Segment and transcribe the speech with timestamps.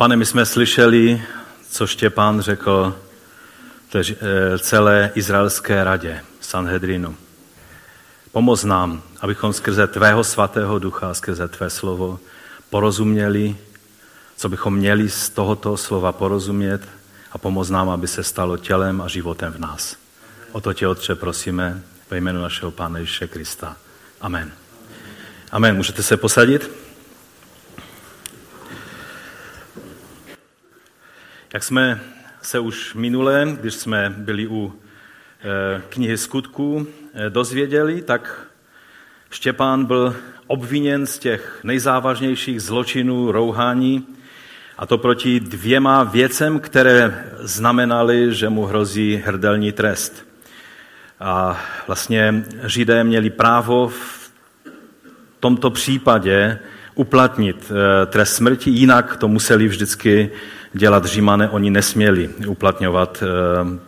[0.00, 1.22] Pane, my jsme slyšeli,
[1.70, 2.96] co Štěpán řekl
[3.94, 7.16] eh, celé izraelské radě Sanhedrinu.
[8.32, 12.18] Pomoz nám, abychom skrze Tvého svatého ducha, skrze Tvé slovo
[12.70, 13.56] porozuměli,
[14.36, 16.88] co bychom měli z tohoto slova porozumět
[17.32, 19.96] a pomoz nám, aby se stalo tělem a životem v nás.
[20.52, 23.76] O to tě, Otče, prosíme ve jménu našeho Pána Ježíše Krista.
[24.20, 24.52] Amen.
[25.52, 25.76] Amen.
[25.76, 26.79] Můžete se posadit?
[31.54, 32.00] Jak jsme
[32.42, 34.74] se už minule, když jsme byli u
[35.40, 38.46] eh, knihy skutků, eh, dozvěděli, tak
[39.30, 44.06] Štěpán byl obviněn z těch nejzávažnějších zločinů rouhání,
[44.78, 50.26] a to proti dvěma věcem, které znamenaly, že mu hrozí hrdelní trest.
[51.20, 54.30] A vlastně Židé měli právo v
[55.40, 56.58] tomto případě
[56.94, 60.30] uplatnit eh, trest smrti, jinak to museli vždycky
[60.72, 63.26] dělat římané, oni nesměli uplatňovat eh,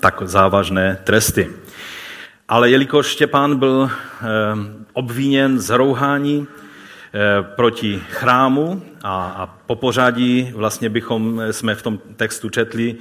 [0.00, 1.50] tak závažné tresty.
[2.48, 4.26] Ale jelikož Štěpán byl eh,
[4.92, 6.46] obviněn z rouhání
[7.56, 12.96] proti chrámu a, a po pořadí vlastně bychom, jsme v tom textu četli,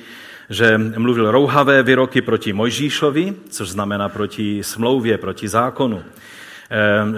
[0.50, 6.04] že mluvil rouhavé výroky proti Mojžíšovi, což znamená proti smlouvě, proti zákonu,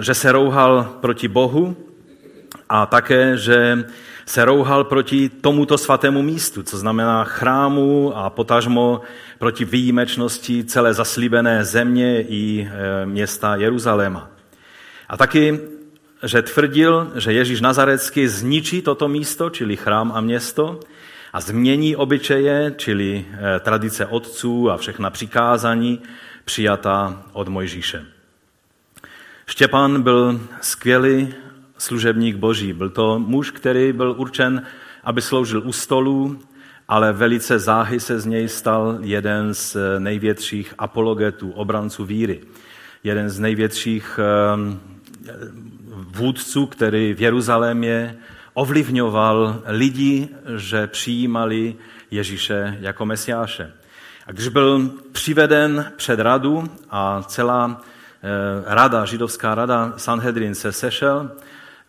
[0.00, 1.76] že se rouhal proti Bohu
[2.68, 3.84] a také, že
[4.26, 9.00] se rouhal proti tomuto svatému místu, co znamená chrámu a potažmo
[9.38, 14.30] proti výjimečnosti celé zaslíbené země i e, města Jeruzaléma.
[15.08, 15.60] A taky,
[16.22, 20.80] že tvrdil, že Ježíš Nazarecký zničí toto místo, čili chrám a město,
[21.32, 23.24] a změní obyčeje, čili
[23.56, 26.02] e, tradice otců a všechna přikázání
[26.44, 28.06] přijatá od Mojžíše.
[29.46, 31.34] Štěpán byl skvělý
[31.78, 32.72] služebník boží.
[32.72, 34.62] Byl to muž, který byl určen,
[35.04, 36.38] aby sloužil u stolu,
[36.88, 42.40] ale velice záhy se z něj stal jeden z největších apologetů, obranců víry.
[43.04, 44.80] Jeden z největších ehm,
[45.92, 48.16] vůdců, který v Jeruzalémě
[48.54, 51.74] ovlivňoval lidi, že přijímali
[52.10, 53.72] Ježíše jako mesiáše.
[54.26, 58.28] A když byl přiveden před radu a celá eh,
[58.66, 61.30] rada, židovská rada Sanhedrin se sešel,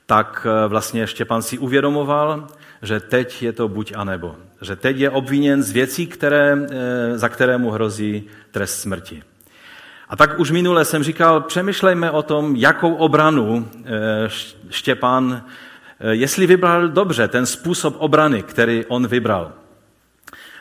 [0.06, 2.48] tak eh, vlastně Štěpán si uvědomoval,
[2.82, 4.36] že teď je to buď a nebo.
[4.62, 9.24] Že teď je obviněn z věcí, které, eh, za které mu hrozí trest smrti.
[10.10, 14.30] A tak už minule jsem říkal, přemýšlejme o tom, jakou obranu eh,
[14.70, 15.44] Štěpán,
[16.10, 19.52] jestli vybral dobře ten způsob obrany, který on vybral.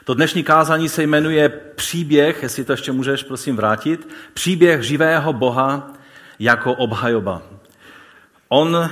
[0.04, 5.92] To dnešní kázání se jmenuje příběh, jestli to ještě můžeš prosím vrátit, příběh živého Boha
[6.38, 7.42] jako obhajoba.
[8.48, 8.90] On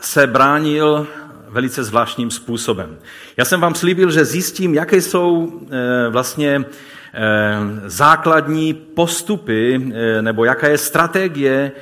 [0.00, 1.06] se bránil
[1.48, 2.98] velice zvláštním způsobem.
[3.36, 10.44] Já jsem vám slíbil, že zjistím, jaké jsou eh, vlastně eh, základní postupy, eh, nebo
[10.44, 11.72] jaká je strategie,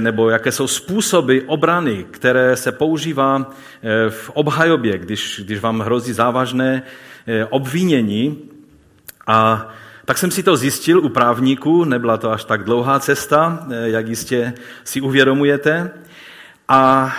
[0.00, 3.50] nebo jaké jsou způsoby obrany, které se používá
[4.08, 6.82] v obhajobě, když, když vám hrozí závažné
[7.50, 8.38] obvinění.
[9.26, 9.68] A
[10.04, 14.52] tak jsem si to zjistil u právníků, nebyla to až tak dlouhá cesta, jak jistě
[14.84, 15.90] si uvědomujete.
[16.68, 17.12] A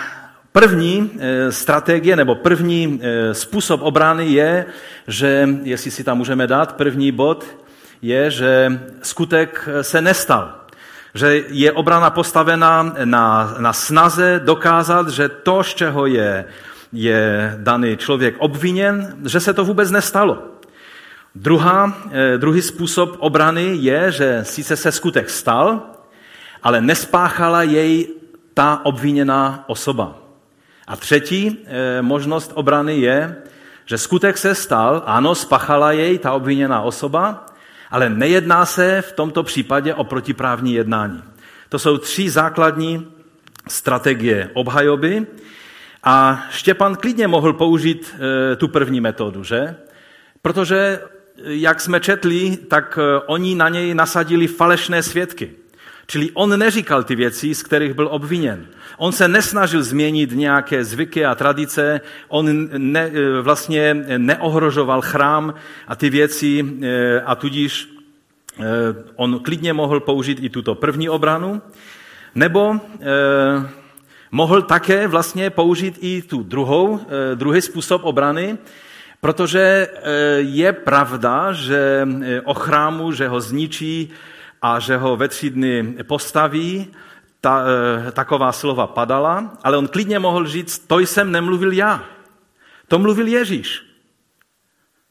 [0.52, 4.66] První eh, strategie nebo první eh, způsob obrany je,
[5.06, 7.46] že, jestli si tam můžeme dát, první bod
[8.02, 10.54] je, že skutek eh, se nestal.
[11.14, 16.44] Že je obrana postavena na, na snaze dokázat, že to, z čeho je,
[16.92, 20.38] je daný člověk obviněn, že se to vůbec nestalo.
[21.34, 21.96] Druhá,
[22.36, 25.82] druhý způsob obrany je, že sice se skutek stal,
[26.62, 28.08] ale nespáchala jej
[28.54, 30.21] ta obviněná osoba.
[30.86, 33.36] A třetí e, možnost obrany je,
[33.86, 37.46] že skutek se stal, ano, spachala jej ta obviněná osoba,
[37.90, 41.22] ale nejedná se v tomto případě o protiprávní jednání.
[41.68, 43.06] To jsou tři základní
[43.68, 45.26] strategie obhajoby
[46.04, 49.76] a Štěpan klidně mohl použít e, tu první metodu, že?
[50.42, 51.00] Protože,
[51.44, 55.50] jak jsme četli, tak oni na něj nasadili falešné svědky.
[56.06, 58.66] Čili on neříkal ty věci, z kterých byl obviněn.
[58.96, 63.10] On se nesnažil změnit nějaké zvyky a tradice, on ne,
[63.42, 65.54] vlastně neohrožoval chrám
[65.88, 67.88] a ty věci eh, a tudíž
[68.58, 68.64] eh,
[69.16, 71.62] on klidně mohl použít i tuto první obranu,
[72.34, 72.80] nebo
[74.30, 77.00] mohl také vlastně použít i tu druhou,
[77.34, 78.58] druhý způsob obrany,
[79.20, 79.88] protože
[80.38, 82.08] je pravda, že
[82.44, 84.10] o chrámu, že ho zničí
[84.62, 86.86] a že ho ve tři dny postaví,
[87.42, 92.04] ta, e, taková slova padala, ale on klidně mohl říct, to jsem nemluvil já.
[92.88, 93.82] To mluvil Ježíš.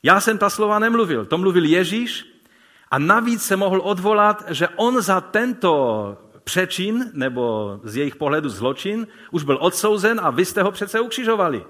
[0.03, 2.25] Já jsem ta slova nemluvil, to mluvil Ježíš
[2.91, 9.07] a navíc se mohl odvolat, že on za tento přečin, nebo z jejich pohledu zločin,
[9.31, 11.65] už byl odsouzen a vy jste ho přece ukřižovali.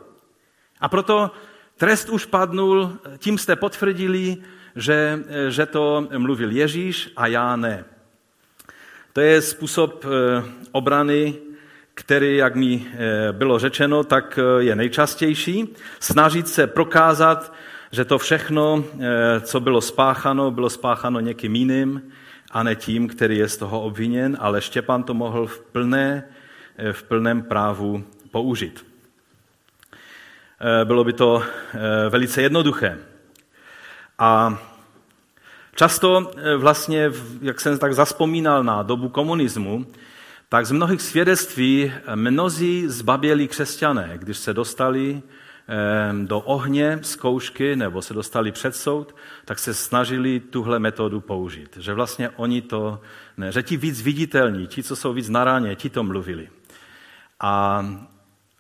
[0.80, 1.32] A proto
[1.78, 4.38] trest už padnul, tím jste potvrdili,
[4.76, 7.86] že, že to mluvil Ježíš a já ne.
[9.14, 11.36] To je způsob eh, obrany,
[11.94, 15.76] který, jak mi eh, bylo řečeno, tak eh, je nejčastější.
[16.00, 17.54] Snažit se prokázat,
[17.92, 18.84] že to všechno,
[19.42, 22.12] co bylo spáchano, bylo spáchano někým jiným
[22.52, 26.24] a ne tím, který je z toho obviněn, ale Štěpán to mohl v, plné,
[26.92, 28.86] v plném právu použít.
[30.84, 31.44] Bylo by to
[32.10, 32.98] velice jednoduché.
[34.20, 34.58] A
[35.82, 37.12] často eh, vlastně,
[37.42, 39.86] jak jsem tak zaspomínal na dobu komunismu,
[40.50, 47.76] tak z mnohých svědectví eh, mnozí zbabělí křesťané, když se dostali eh, do ohně zkoušky
[47.76, 51.78] nebo se dostali před soud, tak se snažili tuhle metodu použít.
[51.78, 53.02] Že vlastně oni to,
[53.38, 56.50] ne, že ti víc viditelní, ti, co jsou víc na ráně, ti to mluvili.
[57.40, 57.86] A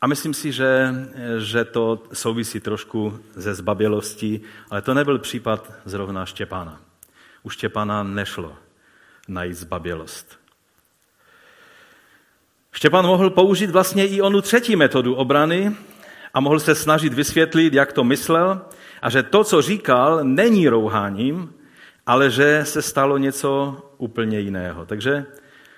[0.01, 0.93] a myslím si, že,
[1.37, 6.90] že to souvisí trošku ze zbabělostí, ale to nebyl případ zrovna Štěpána.
[7.43, 8.55] U Štěpána nešlo
[9.27, 10.39] najít zbabělost.
[12.71, 15.75] Štěpán mohl použít vlastně i onu třetí metodu obrany
[16.33, 18.61] a mohl se snažit vysvětlit, jak to myslel
[19.01, 21.53] a že to, co říkal, není rouháním,
[22.05, 24.85] ale že se stalo něco úplně jiného.
[24.85, 25.25] Takže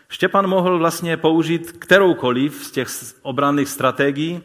[0.09, 2.87] Štěpan mohl vlastně použít kteroukoliv z těch
[3.21, 4.43] obranných strategií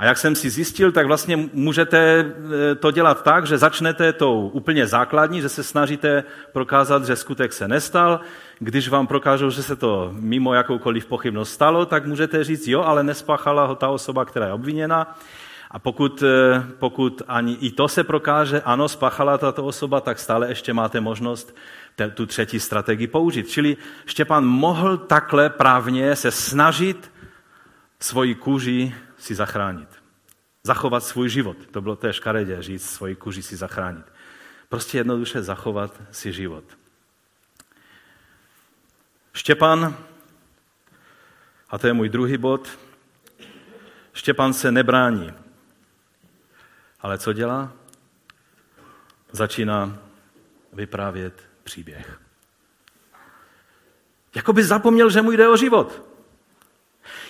[0.00, 4.48] a jak jsem si zjistil, tak vlastně můžete e, to dělat tak, že začnete tou
[4.48, 8.20] úplně základní, že se snažíte prokázat, že skutek se nestal.
[8.58, 13.04] Když vám prokážou, že se to mimo jakoukoliv pochybnost stalo, tak můžete říct, jo, ale
[13.04, 15.18] nespáchala ho ta osoba, která je obviněna.
[15.70, 20.48] A pokud, e, pokud ani i to se prokáže, ano, spáchala tato osoba, tak stále
[20.48, 21.56] ještě máte možnost
[22.14, 23.48] tu třetí strategii použít.
[23.48, 23.76] Čili
[24.06, 27.10] Štěpán mohl takhle právně se snažit
[27.98, 29.88] svoji kůži si zachránit.
[30.62, 31.56] Zachovat svůj život.
[31.70, 34.06] To bylo té škaredě říct, svoji kůži si zachránit.
[34.68, 36.64] Prostě jednoduše zachovat si život.
[39.32, 39.96] Štěpán,
[41.70, 42.68] a to je můj druhý bod,
[44.12, 45.34] Štěpán se nebrání.
[47.00, 47.72] Ale co dělá?
[49.32, 49.98] Začíná
[50.72, 52.20] vyprávět příběh.
[54.34, 56.09] Jakoby zapomněl, že mu jde o život.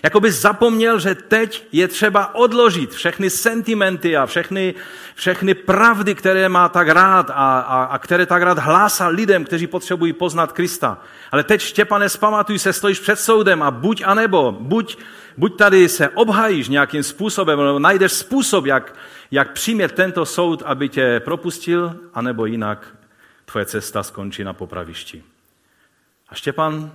[0.02, 4.74] Jakoby zapomněl, že teď je třeba odložit všechny sentimenty a všechny,
[5.14, 9.66] všechny pravdy, které má tak rád a, a, a které tak rád hlásá lidem, kteří
[9.66, 10.98] potřebují poznat Krista.
[11.32, 14.98] Ale teď, Štěpane, zpamatuj se, stojíš před soudem a buď a nebo, buď,
[15.36, 18.94] buď tady se obhajíš nějakým způsobem, nebo najdeš způsob, jak,
[19.30, 22.96] jak přimět tento soud, aby tě propustil, anebo jinak
[23.44, 25.22] tvoje cesta skončí na popravišti.
[26.28, 26.92] A Štěpán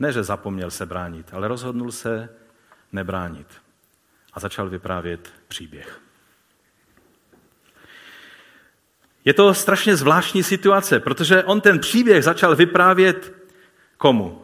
[0.00, 2.28] ne, že zapomněl se bránit, ale rozhodnul se
[2.92, 3.46] nebránit.
[4.32, 6.00] A začal vyprávět příběh.
[9.24, 13.34] Je to strašně zvláštní situace, protože on ten příběh začal vyprávět
[13.96, 14.42] komu?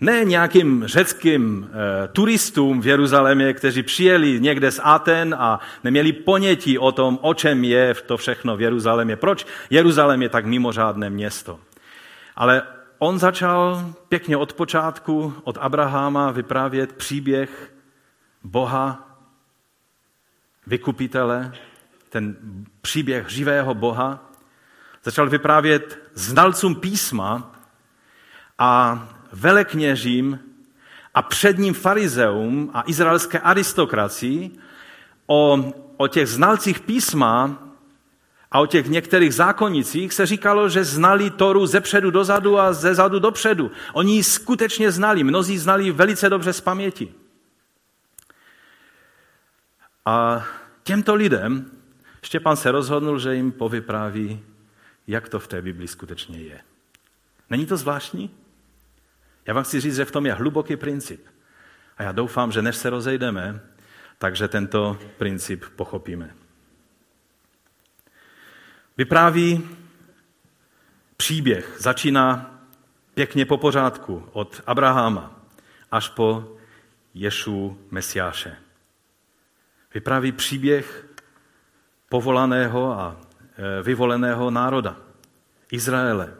[0.00, 6.78] Ne nějakým řeckým e, turistům v Jeruzalémě, kteří přijeli někde z Aten a neměli ponětí
[6.78, 9.16] o tom, o čem je to všechno v Jeruzalémě.
[9.16, 11.60] Proč Jeruzalém je tak mimořádné město.
[12.36, 12.62] Ale
[12.98, 17.74] on začal pěkně od počátku, od Abraháma, vyprávět příběh
[18.44, 19.18] Boha,
[20.66, 21.52] vykupitele,
[22.08, 22.36] ten
[22.80, 24.30] příběh živého Boha.
[25.04, 27.52] Začal vyprávět znalcům písma
[28.58, 30.40] a velekněžím
[31.14, 34.50] a předním farizeum a izraelské aristokracii
[35.26, 37.67] o, o těch znalcích písma
[38.50, 42.94] a o těch některých zákonnicích se říkalo, že znali Toru ze předu dozadu a ze
[42.94, 43.70] zadu dopředu.
[43.92, 47.14] Oni ji skutečně znali, mnozí znali velice dobře z paměti.
[50.04, 50.46] A
[50.82, 51.70] těmto lidem
[52.22, 54.42] Štěpán se rozhodnul, že jim povypráví,
[55.06, 56.60] jak to v té Biblii skutečně je.
[57.50, 58.30] Není to zvláštní?
[59.46, 61.26] Já vám chci říct, že v tom je hluboký princip.
[61.96, 63.60] A já doufám, že než se rozejdeme,
[64.18, 66.34] takže tento princip pochopíme.
[68.98, 69.68] Vypráví
[71.16, 72.54] příběh, začíná
[73.14, 75.40] pěkně po pořádku od Abraháma
[75.90, 76.56] až po
[77.14, 78.56] Ješu Mesiáše.
[79.94, 81.06] Vypráví příběh
[82.08, 83.20] povolaného a
[83.56, 84.96] e, vyvoleného národa,
[85.72, 86.34] Izraele.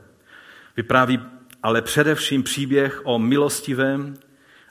[0.76, 1.20] Vypráví
[1.62, 4.14] ale především příběh o milostivém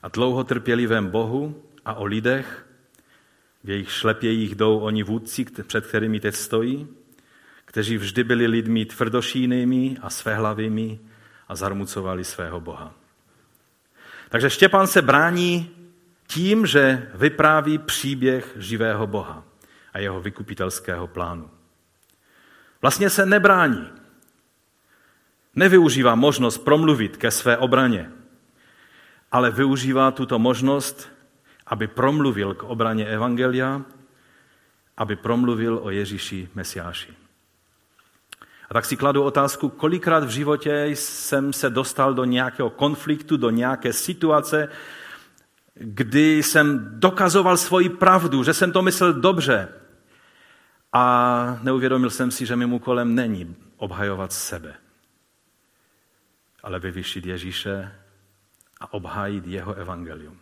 [0.03, 2.65] a dlouhotrpělivém Bohu a o lidech,
[3.63, 6.96] v jejich šlepějích jdou oni vůdci, před kterými teď stojí.
[7.77, 10.99] Kteří vždy byli lidmi tvrdošínými a svéhlavými
[11.47, 12.93] a zarmucovali svého Boha.
[14.29, 15.69] Takže Štěpán se brání
[16.27, 19.43] tím, že vypráví příběh živého Boha
[19.93, 21.49] a jeho vykupitelského plánu.
[22.81, 23.89] Vlastně se nebrání.
[25.55, 28.11] Nevyužívá možnost promluvit ke své obraně,
[29.31, 31.09] ale využívá tuto možnost,
[31.67, 33.81] aby promluvil k obraně Evangelia,
[34.97, 37.26] aby promluvil o Ježíši Mesiáši.
[38.69, 43.49] A tak si kladu otázku, kolikrát v životě jsem se dostal do nějakého konfliktu, do
[43.49, 44.69] nějaké situace,
[45.73, 49.69] kdy jsem dokazoval svoji pravdu, že jsem to myslel dobře
[50.93, 54.73] a neuvědomil jsem si, že mým úkolem není obhajovat sebe,
[56.63, 57.91] ale vyvyšit Ježíše
[58.79, 60.39] a obhájit jeho evangelium.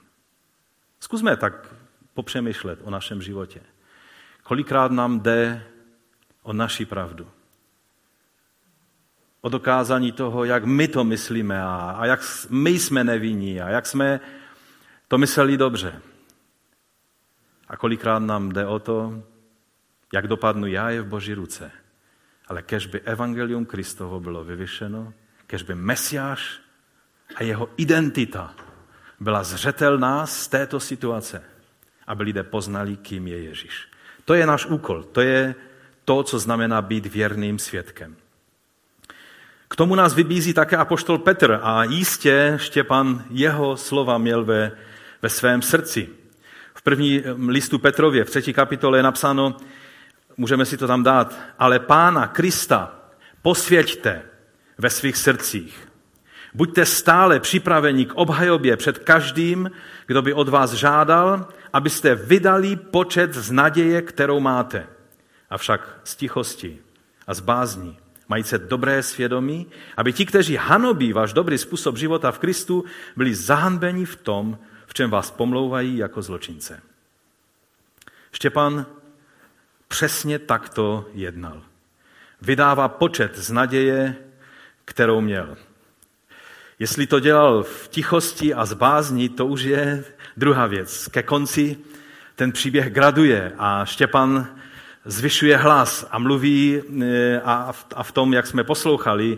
[1.00, 1.74] Zkusme tak
[2.14, 3.62] popřemýšlet o našem životě.
[4.44, 5.68] Kolikrát nám jde
[6.44, 7.28] o naši pravdu.
[9.46, 13.86] O dokázání toho, jak my to myslíme a, a jak my jsme nevinní a jak
[13.86, 14.20] jsme
[15.08, 16.02] to mysleli dobře.
[17.68, 19.24] A kolikrát nám jde o to,
[20.14, 21.72] jak dopadnu já je v Boží ruce.
[22.48, 25.14] Ale kež by evangelium Kristovo bylo vyvyšeno,
[25.48, 26.60] kež by Mesiáš
[27.36, 28.56] a jeho identita
[29.20, 31.44] byla zřetelná z této situace,
[32.08, 33.88] aby lidé poznali, kým je Ježíš.
[34.26, 35.56] To je náš úkol, to je
[36.06, 38.16] to, co znamená být věrným svědkem.
[39.68, 44.72] K tomu nás vybízí také apoštol Petr a jistě Štěpan jeho slova měl ve,
[45.22, 46.10] ve svém srdci.
[46.74, 49.58] V první listu Petrově, v třetí kapitole je napsáno,
[50.38, 52.96] můžeme si to tam dát, ale Pána Krista
[53.42, 54.22] posvěďte
[54.78, 55.88] ve svých srdcích.
[56.54, 59.72] Buďte stále připraveni k obhajobě před každým,
[60.08, 64.88] kdo by od vás žádal, abyste vydali počet z naděje, kterou máte.
[65.50, 66.80] Avšak z tichosti
[67.28, 69.68] a z bázní majíce dobré svědomí,
[69.98, 74.94] aby ti, kteří hanobí váš dobrý způsob života v Kristu, byli zahanbeni v tom, v
[74.94, 76.82] čem vás pomlouvají jako zločince.
[78.32, 78.86] Štěpan
[79.88, 81.62] přesně takto jednal.
[82.42, 84.16] Vydává počet z naděje,
[84.86, 85.58] kterou měl.
[86.80, 90.04] Jestli to dělal v tichosti a zbázní, to už je
[90.38, 91.08] druhá věc.
[91.08, 91.78] Ke konci
[92.36, 94.56] ten příběh graduje a Štěpan
[95.06, 99.38] zvyšuje hlas a mluví e, a v tom, jak jsme poslouchali,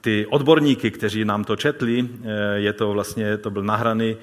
[0.00, 4.16] ty odborníky, kteří nám to četli, e, je to vlastně, to byl nahraný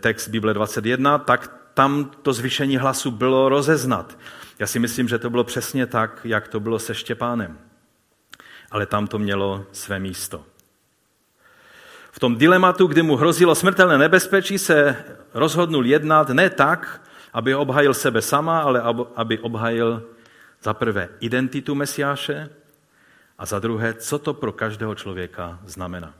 [0.00, 4.18] text Bible 21, tak tam to zvýšení hlasu bylo rozeznat.
[4.58, 7.58] Já si myslím, že to bylo přesně tak, jak to bylo se Štěpánem.
[8.70, 10.44] Ale tam to mělo své místo.
[12.10, 14.96] V tom dilematu, kdy mu hrozilo smrtelné nebezpečí, se
[15.34, 17.02] rozhodnul jednat ne tak,
[17.36, 18.82] aby obhajil sebe sama, ale
[19.14, 20.02] aby obhajil
[20.62, 22.48] za prvé identitu Mesiáše
[23.38, 26.14] a za druhé, co to pro každého člověka znamená.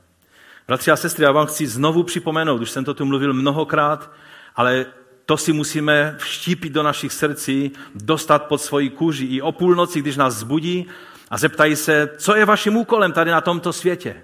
[0.67, 4.11] Bratři a sestry, já vám chci znovu připomenout, už jsem to tu mluvil mnohokrát,
[4.55, 4.85] ale
[5.25, 10.17] to si musíme vštípit do našich srdcí, dostat pod svoji kůži i o půlnoci, když
[10.17, 10.87] nás zbudí
[11.29, 14.21] a zeptají se, co je vaším úkolem tady na tomto světě.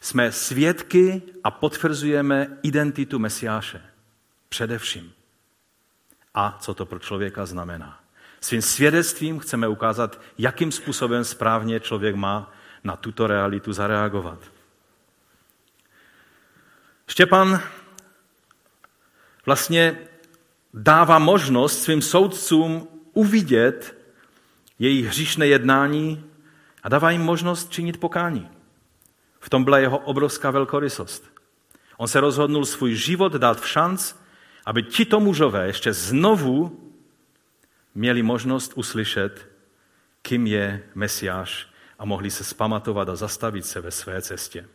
[0.00, 3.80] Jsme svědky a potvrzujeme identitu Mesiáše.
[4.48, 5.12] Především.
[6.34, 8.00] A co to pro člověka znamená.
[8.40, 12.52] Svým svědectvím chceme ukázat, jakým způsobem správně člověk má
[12.84, 14.38] na tuto realitu zareagovat.
[17.06, 17.60] Štěpan
[19.46, 19.98] vlastně
[20.74, 23.96] dává možnost svým soudcům uvidět
[24.78, 26.24] jejich hříšné jednání
[26.82, 28.48] a dává jim možnost činit pokání.
[29.40, 31.30] V tom byla jeho obrovská velkorysost.
[31.96, 34.12] On se rozhodnul svůj život dát v šanc,
[34.66, 36.80] aby tito mužové ještě znovu
[37.94, 39.48] měli možnost uslyšet,
[40.22, 44.68] kým je Mesiáš a mohli se spamatovat a zastavit se ve své cestě.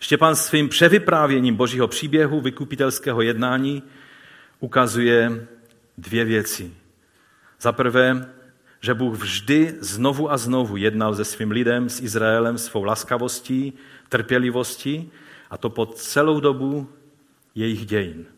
[0.00, 3.82] Štěpán svým převyprávěním božího příběhu, vykupitelského jednání,
[4.60, 5.46] ukazuje
[5.98, 6.72] dvě věci.
[7.60, 8.34] Za prvé,
[8.80, 13.72] že Bůh vždy znovu a znovu jednal se svým lidem, s Izraelem, svou laskavostí,
[14.08, 15.10] trpělivostí,
[15.50, 16.90] a to po celou dobu
[17.54, 18.33] jejich dějin.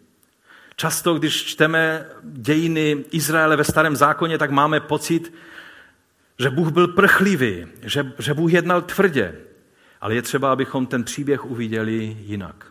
[0.76, 5.35] Často, když čteme dějiny Izraele ve starém zákoně, tak máme pocit,
[6.38, 9.35] že Bůh byl prchlivý, že, že Bůh jednal tvrdě.
[10.00, 12.66] Ale je třeba, abychom ten příběh uviděli jinak.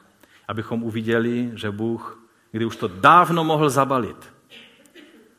[0.47, 4.33] Abychom uviděli, že Bůh kdy už to dávno mohl zabalit.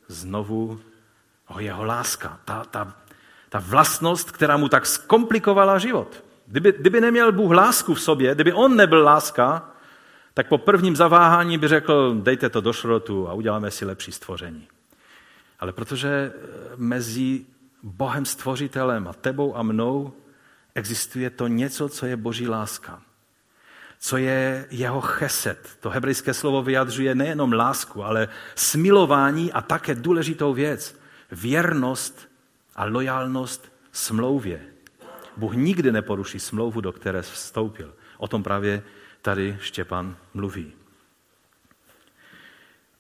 [0.09, 0.81] Znovu
[1.49, 2.93] o jeho láska, ta, ta,
[3.49, 6.25] ta vlastnost, která mu tak zkomplikovala život.
[6.47, 9.71] Kdyby, kdyby neměl Bůh lásku v sobě, kdyby on nebyl láska,
[10.37, 14.69] tak po prvním zaváhání by řekl, dejte to do šrotu a uděláme si lepší stvoření.
[15.61, 16.33] Ale protože
[16.77, 17.45] mezi
[17.83, 20.13] Bohem stvořitelem a tebou a mnou
[20.75, 23.03] existuje to něco, co je boží láska.
[23.99, 25.69] Co je jeho cheset.
[25.81, 31.01] To hebrejské slovo vyjadřuje nejenom lásku, ale smilování a také důležitou věc.
[31.33, 32.29] Věrnost
[32.75, 34.61] a lojálnost smlouvě.
[35.37, 37.95] Bůh nikdy neporuší smlouvu, do které vstoupil.
[38.19, 38.83] O tom právě
[39.27, 40.73] tady Štěpan mluví.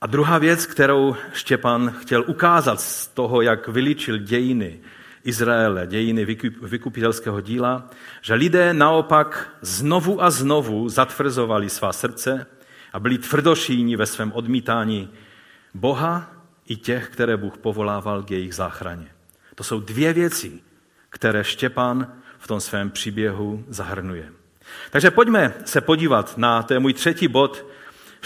[0.00, 4.80] A druhá věc, kterou Štěpan chtěl ukázat z toho, jak vylíčil dějiny
[5.24, 6.24] Izraele, dějiny
[6.62, 7.90] vykupitelského díla,
[8.22, 12.46] že lidé naopak znovu a znovu zatvrzovali svá srdce
[12.92, 15.10] a byli tvrdošíní ve svém odmítání
[15.74, 16.32] Boha
[16.66, 19.08] i těch, které Bůh povolával k jejich záchraně.
[19.54, 20.60] To jsou dvě věci,
[21.10, 24.45] které Štěpán v tom svém příběhu zahrnuje.
[24.90, 27.66] Takže pojďme se podívat na, je můj třetí bod,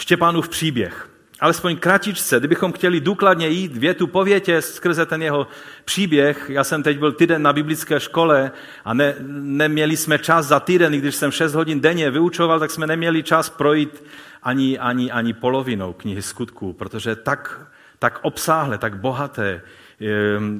[0.01, 1.09] Štěpánův příběh.
[1.39, 5.47] Alespoň kratičce, kdybychom chtěli důkladně jít větu po větě skrze ten jeho
[5.85, 6.45] příběh.
[6.49, 8.51] Já jsem teď byl týden na biblické škole
[8.85, 12.87] a ne, neměli jsme čas za týden, když jsem 6 hodin denně vyučoval, tak jsme
[12.87, 14.03] neměli čas projít
[14.43, 17.61] ani, ani, ani polovinou knihy skutků, protože tak,
[17.99, 19.61] tak obsáhle, tak bohaté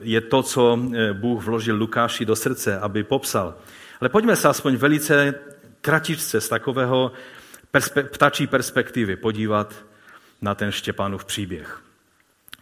[0.04, 3.56] je to, co eh, Bůh vložil Lukáši do srdce, aby popsal.
[4.02, 5.34] Ale pojďme se aspoň velice
[5.82, 7.12] kratičce z takového
[7.74, 9.76] perspe- ptačí perspektivy podívat
[10.42, 11.82] na ten Štěpánův příběh.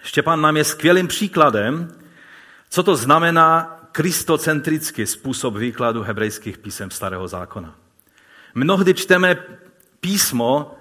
[0.02, 1.96] Štěpán nám je skvělým příkladem,
[2.70, 7.76] co to znamená kristocentrický způsob výkladu hebrejských písem Starého zákona.
[8.56, 9.38] Mnohdy čteme
[10.00, 10.76] písmo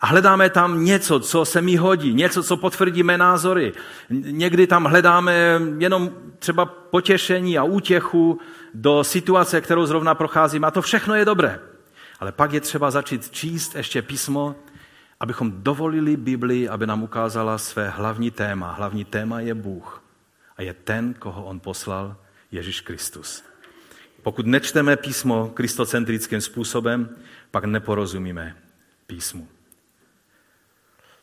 [0.00, 3.72] a hledáme tam něco, co se mi hodí, něco, co potvrdí mé názory.
[4.10, 8.40] Někdy tam hledáme jenom třeba potěšení a útěchu
[8.74, 10.64] do situace, kterou zrovna procházím.
[10.64, 11.60] A to všechno je dobré.
[12.20, 14.56] Ale pak je třeba začít číst ještě písmo,
[15.20, 18.72] abychom dovolili Biblii, aby nám ukázala své hlavní téma.
[18.72, 20.02] Hlavní téma je Bůh.
[20.56, 22.16] A je ten, koho on poslal,
[22.52, 23.44] Ježíš Kristus.
[24.22, 27.16] Pokud nečteme písmo kristocentrickým způsobem,
[27.50, 28.56] pak neporozumíme
[29.06, 29.48] písmu.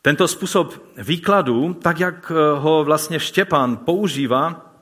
[0.01, 4.73] Tento způsob výkladu, tak jak ho vlastně Štěpán používá,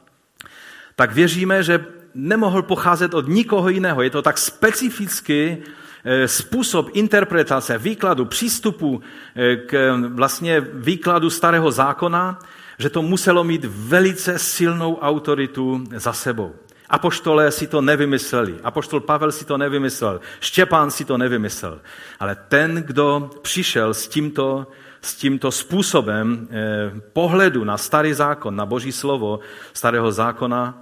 [0.96, 4.02] tak věříme, že nemohl pocházet od nikoho jiného.
[4.02, 5.81] Je to tak specificky eh,
[6.26, 9.02] způsob interpretace, výkladu, přístupu
[9.36, 12.40] eh, k vlastně výkladu starého zákona,
[12.78, 16.56] že to muselo mít velice silnou autoritu za sebou.
[16.90, 18.56] Apoštolé si to nevymysleli.
[18.64, 20.22] Apoštol Pavel si to nevymyslel.
[20.40, 21.80] Štěpán si to nevymyslel.
[22.20, 24.68] Ale ten, kdo přišel s tímto
[25.02, 29.40] s tímto způsobem eh, pohledu na starý zákon, na boží slovo
[29.74, 30.78] starého zákona,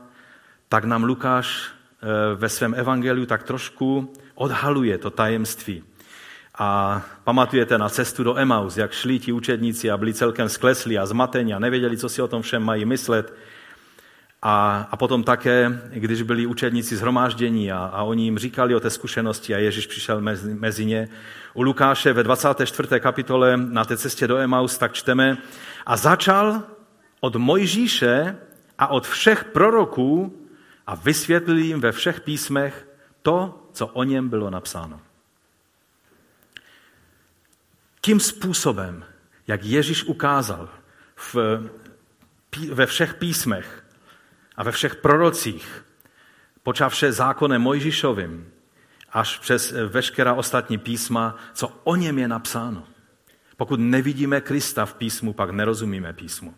[0.69, 5.83] tak nám Lukáš eh, ve svém evangeliu tak trošku odhaluje to tajemství.
[6.59, 11.05] A pamatujete na cestu do Emaus, jak šli ti učedníci a byli celkem skleslí a
[11.05, 13.33] zmatení a nevěděli, co si o tom všem mají myslet.
[14.41, 18.89] A, a potom také, když byli učedníci zhromáždění a, a oni jim říkali o té
[18.89, 21.07] zkušenosti a Ježíš přišel mezi, mezi ně.
[21.53, 22.99] U Lukáše ve 24.
[22.99, 25.37] kapitole na té cestě do Emaus tak čteme
[25.85, 26.63] a začal
[27.19, 28.35] od Mojžíše
[28.79, 30.33] a od všech proroků
[30.87, 32.87] a vysvětlil jim ve všech písmech
[33.21, 35.01] to, co o něm bylo napsáno.
[38.01, 39.05] Tím způsobem,
[39.47, 40.69] jak Ježíš ukázal
[41.15, 41.35] v,
[42.71, 43.85] ve všech písmech,
[44.55, 45.85] a ve všech prorocích,
[46.63, 48.51] počavše zákonem Mojžišovým,
[49.11, 52.87] až přes veškerá ostatní písma, co o něm je napsáno.
[53.57, 56.55] Pokud nevidíme Krista v písmu, pak nerozumíme písmu.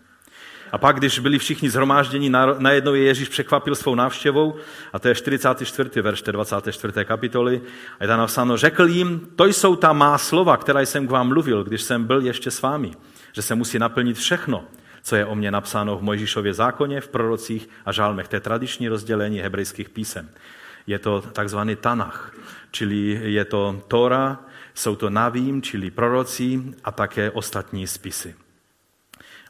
[0.72, 4.56] A pak, když byli všichni zhromážděni, najednou je Ježíš překvapil svou návštěvou,
[4.94, 6.02] a to je 44.
[6.02, 7.06] verš 24.
[7.06, 7.62] kapitoly,
[8.00, 11.28] a je tam napsáno, řekl jim, to jsou ta má slova, která jsem k vám
[11.28, 12.92] mluvil, když jsem byl ještě s vámi,
[13.34, 14.64] že se musí naplnit všechno,
[15.04, 18.28] co je o mě napsáno v Mojžíšově zákoně, v prorocích a žálmech.
[18.28, 20.30] To je tradiční rozdělení hebrejských písem.
[20.88, 22.36] Je to takzvaný Tanach,
[22.72, 24.40] čili je to Tora,
[24.74, 28.36] jsou to Navím, čili proroci a také ostatní spisy.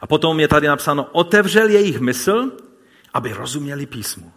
[0.02, 2.52] A potom je tady napsáno, otevřel jejich mysl,
[3.14, 4.32] aby rozuměli písmu.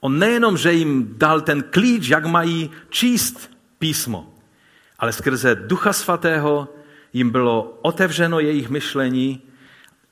[0.00, 4.34] On nejenom, že jim dal ten klíč, jak mají číst písmo,
[4.98, 6.68] ale skrze Ducha Svatého
[7.12, 9.42] jim bylo otevřeno jejich myšlení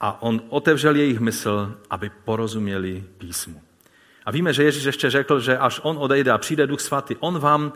[0.00, 3.62] a on otevřel jejich mysl, aby porozuměli písmu.
[4.24, 7.38] A víme, že Ježíš ještě řekl, že až on odejde a přijde Duch Svatý, on
[7.38, 7.72] vám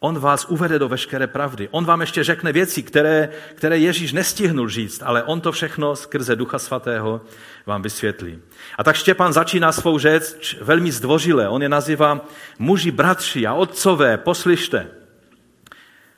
[0.00, 1.68] On vás uvede do veškeré pravdy.
[1.70, 6.36] On vám ještě řekne věci, které, které Ježíš nestihnul říct, ale on to všechno skrze
[6.36, 7.20] Ducha Svatého
[7.66, 8.38] vám vysvětlí.
[8.78, 11.48] A tak Štěpán začíná svou řeč velmi zdvořile.
[11.48, 12.20] On je nazývá
[12.58, 14.86] muži, bratři a otcové, poslyšte.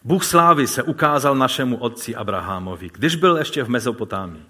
[0.05, 4.43] Bůh slávy se ukázal našemu otci Abrahamovi, když byl ještě v Mezopotámii.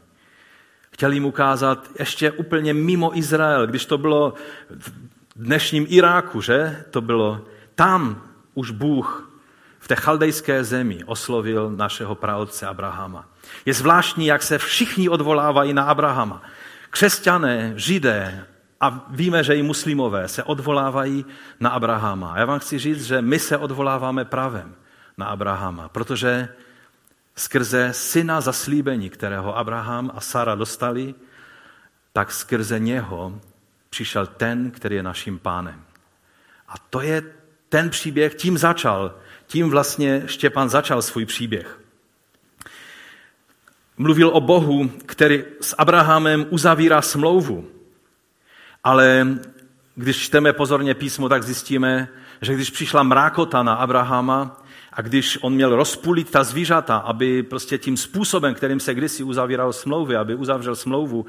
[0.90, 4.34] Chtěl jim ukázat ještě úplně mimo Izrael, když to bylo
[4.70, 4.92] v
[5.36, 6.84] dnešním Iráku, že?
[6.90, 9.30] To bylo tam už Bůh
[9.78, 13.28] v té chaldejské zemi oslovil našeho praotce Abrahama.
[13.66, 16.42] Je zvláštní, jak se všichni odvolávají na Abrahama.
[16.90, 18.46] Křesťané, židé
[18.80, 21.26] a víme, že i muslimové se odvolávají
[21.60, 22.34] na Abrahama.
[22.36, 24.74] Já vám chci říct, že my se odvoláváme pravem
[25.16, 26.48] na Abrahama, protože
[27.36, 31.14] skrze syna zaslíbení, kterého Abraham a Sara dostali,
[32.12, 33.40] tak skrze něho
[33.90, 35.84] přišel ten, který je naším pánem.
[36.68, 37.22] A to je
[37.70, 39.14] ten příběh, tím začal,
[39.46, 41.80] tím vlastně Štěpán začal svůj příběh.
[43.98, 47.68] Mluvil o Bohu, který s Abrahamem uzavírá smlouvu.
[48.84, 49.26] Ale
[49.94, 52.08] když čteme pozorně písmo, tak zjistíme,
[52.42, 57.78] že když přišla mrákota na Abrahama a když on měl rozpůlit ta zvířata, aby prostě
[57.78, 61.26] tím způsobem, kterým se kdysi uzavíral smlouvy, aby uzavřel smlouvu,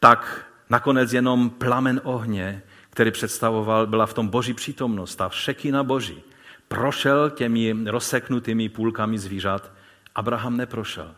[0.00, 6.22] tak nakonec jenom plamen ohně, který představoval, byla v tom boží přítomnost, ta všekina boží,
[6.68, 9.72] prošel těmi rozseknutými půlkami zvířat.
[10.14, 11.14] Abraham neprošel.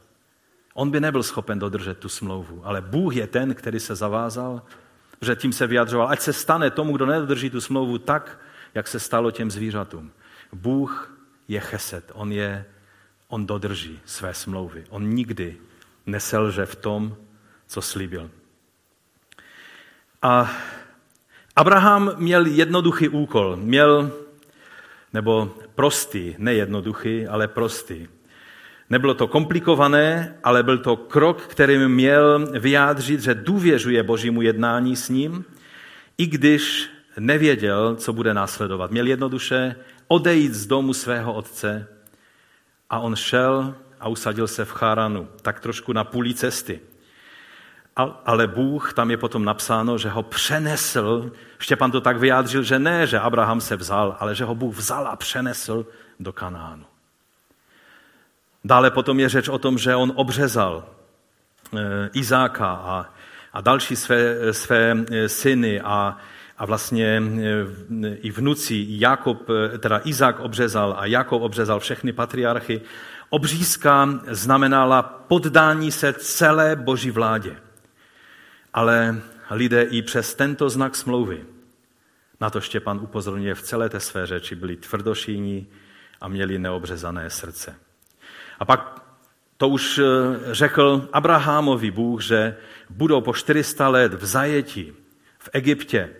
[0.74, 4.62] On by nebyl schopen dodržet tu smlouvu, ale Bůh je ten, který se zavázal,
[5.20, 8.40] že tím se vyjadřoval, ať se stane tomu, kdo nedodrží tu smlouvu tak,
[8.74, 10.10] jak se stalo těm zvířatům.
[10.52, 12.64] Bůh je cheset, on, je,
[13.28, 14.84] on dodrží své smlouvy.
[14.90, 15.56] On nikdy
[16.06, 17.16] neselže v tom,
[17.66, 18.30] co slíbil.
[20.22, 20.50] A
[21.56, 23.56] Abraham měl jednoduchý úkol.
[23.56, 24.12] Měl,
[25.12, 28.08] nebo prostý, nejednoduchý, ale prostý.
[28.90, 35.08] Nebylo to komplikované, ale byl to krok, kterým měl vyjádřit, že důvěřuje božímu jednání s
[35.08, 35.44] ním,
[36.18, 38.90] i když nevěděl, co bude následovat.
[38.90, 39.76] Měl jednoduše
[40.08, 41.86] odejít z domu svého otce
[42.90, 46.80] a on šel a usadil se v Charanu, tak trošku na půli cesty.
[47.96, 53.06] Ale Bůh, tam je potom napsáno, že ho přenesl, Štěpan to tak vyjádřil, že ne,
[53.06, 55.86] že Abraham se vzal, ale že ho Bůh vzal a přenesl
[56.20, 56.84] do Kanánu.
[58.64, 60.84] Dále potom je řeč o tom, že on obřezal
[61.76, 63.06] eh, Izáka a,
[63.52, 66.16] a další své, své eh, syny a,
[66.58, 67.22] a vlastně
[68.04, 72.80] eh, i vnuci Jakob, teda Izák obřezal a Jakob obřezal všechny patriarchy.
[73.30, 77.63] Obřízka znamenala poddání se celé boží vládě.
[78.74, 81.44] Ale lidé i přes tento znak smlouvy,
[82.40, 85.66] na to Štěpan upozorňuje v celé té své řeči, byli tvrdošíní
[86.20, 87.74] a měli neobřezané srdce.
[88.58, 89.02] A pak
[89.56, 90.04] to už eh,
[90.54, 92.56] řekl Abrahamovi Bůh, že
[92.90, 94.92] budou po 400 let v zajetí
[95.38, 96.10] v Egyptě.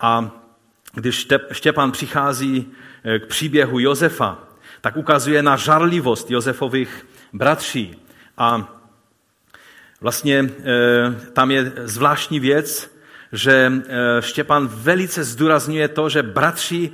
[0.00, 0.30] A
[0.94, 2.72] když Štěpán přichází
[3.04, 4.38] eh, k příběhu Josefa,
[4.80, 7.96] tak ukazuje na žarlivost Josefových bratří.
[8.38, 8.81] A
[10.02, 12.92] vlastně eh, tam je zvláštní věc,
[13.32, 13.72] že
[14.20, 16.90] Štěpán velice zdůrazňuje to, že bratři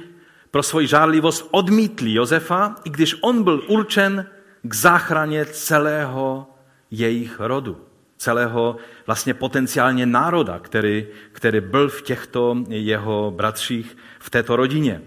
[0.51, 4.27] pro svoji žárlivost odmítli Josefa, i když on byl určen
[4.63, 6.47] k záchraně celého
[6.91, 7.81] jejich rodu,
[8.17, 15.03] celého vlastně potenciálně národa, který, který byl v těchto jeho bratřích v této rodině.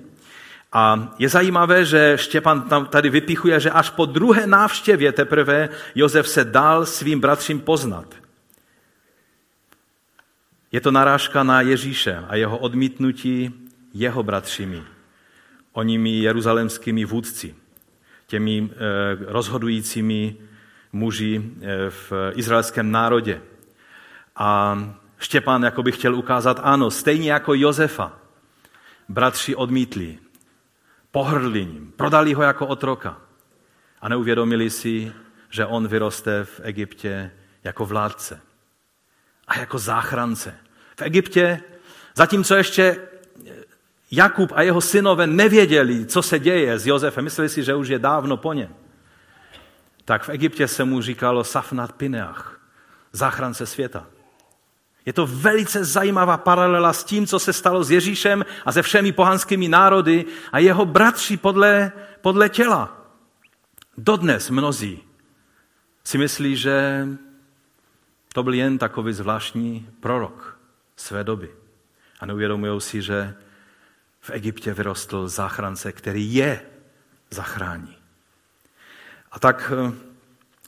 [0.71, 6.27] A je zajímavé, že Štěpan tam tady vypichuje, že až po druhé návštěvě teprve Josef
[6.27, 8.15] se dal svým bratřím poznat.
[10.71, 13.53] Je to narážka na Ježíše a jeho odmítnutí
[13.93, 14.83] jeho bratřími,
[15.73, 17.55] oními jeruzalemskými vůdci
[18.27, 18.77] těmi eh,
[19.27, 20.35] rozhodujícími
[20.93, 23.41] muži eh, v izraelském národě.
[24.35, 24.79] A
[25.19, 28.13] Štěpán jako by chtěl ukázat, ano, stejně jako Josefa,
[29.09, 30.19] bratři odmítli,
[31.11, 33.17] pohrdli ním, prodali ho jako otroka
[34.01, 35.13] a neuvědomili si,
[35.49, 37.31] že on vyroste v Egyptě
[37.63, 38.41] jako vládce
[39.47, 40.57] a jako záchrance.
[40.95, 41.61] V Egyptě,
[42.15, 42.97] zatímco ještě
[44.11, 47.99] Jakub a jeho synové nevěděli, co se děje s Josefem, mysleli si, že už je
[47.99, 48.75] dávno po něm.
[50.05, 52.61] Tak v Egyptě se mu říkalo Safnat Pineach,
[53.11, 54.07] záchrance světa.
[55.05, 59.11] Je to velice zajímavá paralela s tím, co se stalo s Ježíšem a se všemi
[59.11, 63.07] pohanskými národy a jeho bratři podle, podle těla.
[63.97, 65.03] Dodnes mnozí
[66.03, 67.07] si myslí, že
[68.33, 70.59] to byl jen takový zvláštní prorok
[70.95, 71.51] své doby.
[72.19, 73.35] A neuvědomují si, že
[74.21, 76.61] v Egyptě vyrostl záchrance, který je
[77.29, 77.97] zachrání.
[79.31, 80.10] A tak eh,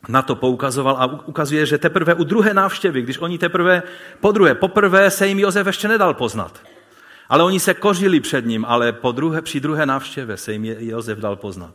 [0.07, 3.83] na to poukazoval a ukazuje, že teprve u druhé návštěvy, když oni teprve
[4.19, 6.61] po druhé, poprvé se jim Josef ještě nedal poznat.
[7.29, 11.19] Ale oni se kořili před ním, ale po druhé, při druhé návštěvě se jim Josef
[11.19, 11.73] dal poznat.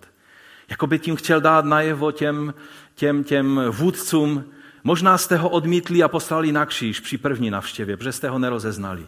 [0.70, 2.54] Jakoby tím chtěl dát najevo těm,
[2.94, 4.44] těm, těm vůdcům,
[4.84, 9.06] Možná jste ho odmítli a poslali na kříž při první navštěvě, protože jste ho nerozeznali.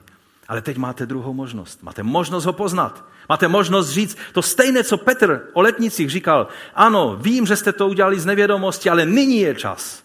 [0.50, 1.82] Ale teď máte druhou možnost.
[1.82, 3.04] Máte možnost ho poznat.
[3.28, 6.48] Máte možnost říct to stejné, co Petr o letnicích říkal.
[6.74, 10.02] Ano, vím, že jste to udělali z nevědomosti, ale nyní je čas,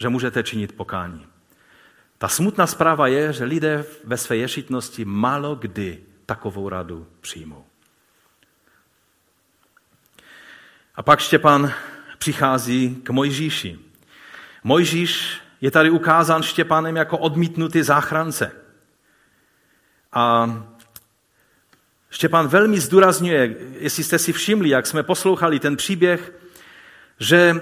[0.00, 1.26] že můžete činit pokání.
[2.18, 7.64] Ta smutná zpráva je, že lidé ve své ješitnosti málo kdy takovou radu přijmou.
[10.94, 11.72] A pak Štěpán
[12.18, 13.78] přichází k Mojžíši.
[14.64, 18.61] Mojžíš je tady ukázán Štěpánem jako odmítnutý záchrance.
[20.12, 20.48] A
[22.10, 26.32] Štěpán velmi zdůrazňuje, jestli jste si všimli, jak jsme poslouchali ten příběh,
[27.20, 27.60] že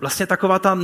[0.00, 0.78] vlastně taková ta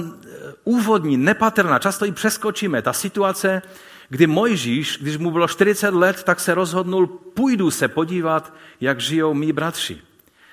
[0.64, 3.62] úvodní, nepatrná, často i přeskočíme, ta situace,
[4.08, 9.34] kdy Mojžíš, když mu bylo 40 let, tak se rozhodnul, půjdu se podívat, jak žijou
[9.34, 10.00] mý bratři.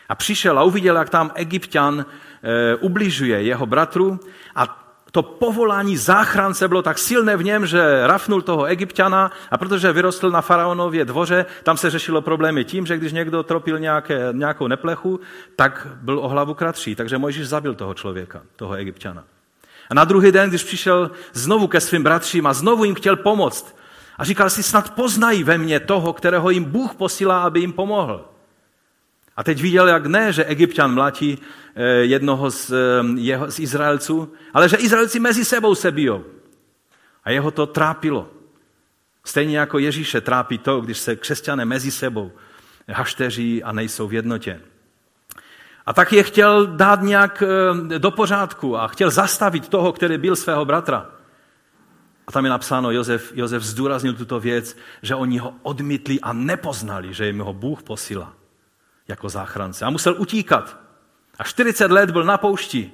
[0.10, 2.06] A přišel a uviděl, jak tam egyptian
[2.43, 4.19] e, ubližuje jeho bratru
[4.56, 4.83] a
[5.13, 10.32] to povolání záchrance bylo tak silné v něm, že rafnul toho egyptiana a protože vyrostl
[10.32, 15.19] na faraonově dvoře, tam se řešilo problémy tím, že když někdo tropil nějaké, nějakou neplechu,
[15.56, 16.95] tak byl o hlavu kratší.
[16.95, 19.23] Takže Mojžíš zabil toho člověka, toho egyptiana.
[19.89, 23.78] A na druhý den, když přišel znovu ke svým bratřím a znovu jim chtěl pomoct,
[24.17, 28.33] a říkal si, snad poznají ve mně toho, kterého jim Bůh posílá, aby jim pomohl.
[29.36, 31.38] A teď viděl, jak ne, že egyptian mlatí
[31.76, 36.24] eh, jednoho z, eh, jeho, z Izraelců, ale že Izraelci mezi sebou se bijou.
[37.24, 38.30] A jeho to trápilo.
[39.26, 42.32] Stejně jako Ježíše trápí to, když se křesťané mezi sebou
[42.89, 44.62] hašteří a nejsou v jednotě.
[45.86, 50.36] A tak je chtěl dát nějak eh, do pořádku a chtěl zastavit toho, který byl
[50.36, 51.10] svého bratra.
[52.28, 57.13] A tam je napsáno, Josef, Josef zdůraznil tuto věc, že oni ho odmítli a nepoznali,
[57.13, 58.43] že jim ho Bůh posílá
[59.08, 59.86] jako záchrance.
[59.86, 60.78] A musel utíkat.
[61.39, 62.92] A 40 let byl na poušti.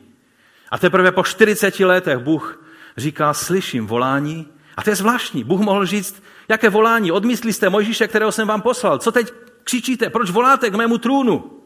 [0.69, 2.63] A teprve po 40 letech Bůh
[2.97, 4.47] říká, slyším volání.
[4.77, 5.43] A to je zvláštní.
[5.43, 7.11] Bůh mohl říct, jaké volání?
[7.11, 8.97] Odmyslí jste Mojžíše, kterého jsem vám poslal.
[8.97, 10.09] Co teď křičíte?
[10.09, 11.61] Proč voláte k mému trůnu?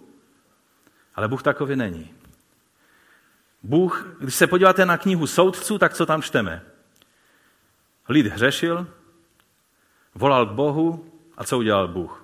[1.16, 2.14] Ale Bůh takový není.
[3.64, 6.62] Bůh, když se podíváte na knihu soudců, tak co tam čteme?
[8.10, 8.88] Lid hřešil,
[10.16, 12.23] volal k Bohu a co udělal Bůh?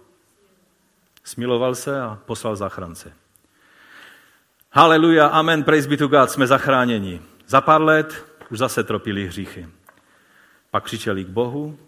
[1.30, 3.14] Smiloval se a poslal zachrance.
[4.72, 7.22] Haleluja, amen, praise be to God, jsme zachráněni.
[7.48, 9.70] Za pár let už zase tropili hříchy.
[10.72, 11.80] Pak křičeli k Bohu.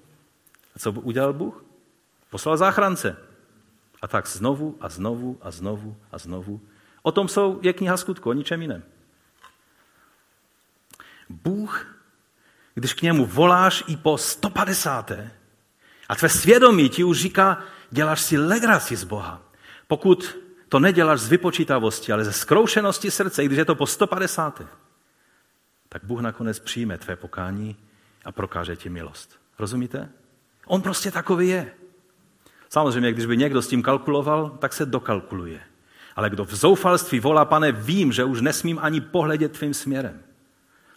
[0.76, 1.64] A co udělal Bůh?
[2.30, 3.18] Poslal záchrance.
[4.02, 6.62] A tak znovu a znovu a znovu a znovu.
[7.02, 8.84] O tom jsou, je kniha skutku, o ničem jiném.
[11.30, 11.86] Bůh,
[12.76, 15.12] když k němu voláš i po 150.
[16.10, 19.42] a tvé svědomí ti už říká, děláš si legraci z Boha.
[19.88, 20.38] Pokud
[20.70, 24.62] to neděláš z vypočítavosti, ale ze zkroušenosti srdce, i když je to po 150.
[25.90, 27.76] tak Bůh nakonec přijme tvé pokání
[28.26, 29.40] a prokáže ti milost.
[29.60, 30.10] Rozumíte?
[30.66, 31.72] On prostě takový je.
[32.70, 35.62] Samozřejmě, když by někdo s tím kalkuloval, tak se dokalkuluje.
[36.16, 40.24] Ale kdo v zoufalství volá, pane, vím, že už nesmím ani pohledět tvým směrem.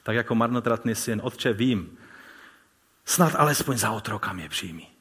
[0.02, 1.98] Tak jako marnotratný syn, otče, vím,
[3.04, 4.93] snad alespoň za otroka mě přijmí.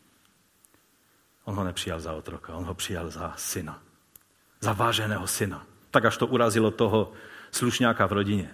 [1.43, 3.81] On ho nepřijal za otroka, on ho přijal za syna.
[4.59, 5.65] Za váženého syna.
[5.91, 7.11] Tak až to urazilo toho
[7.51, 8.49] slušňáka v rodině.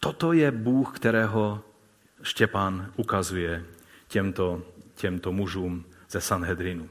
[0.00, 1.62] Toto je Bůh, kterého
[2.22, 3.64] Štěpán ukazuje
[4.08, 4.62] těmto,
[4.94, 6.88] těmto mužům ze Sanhedrinu.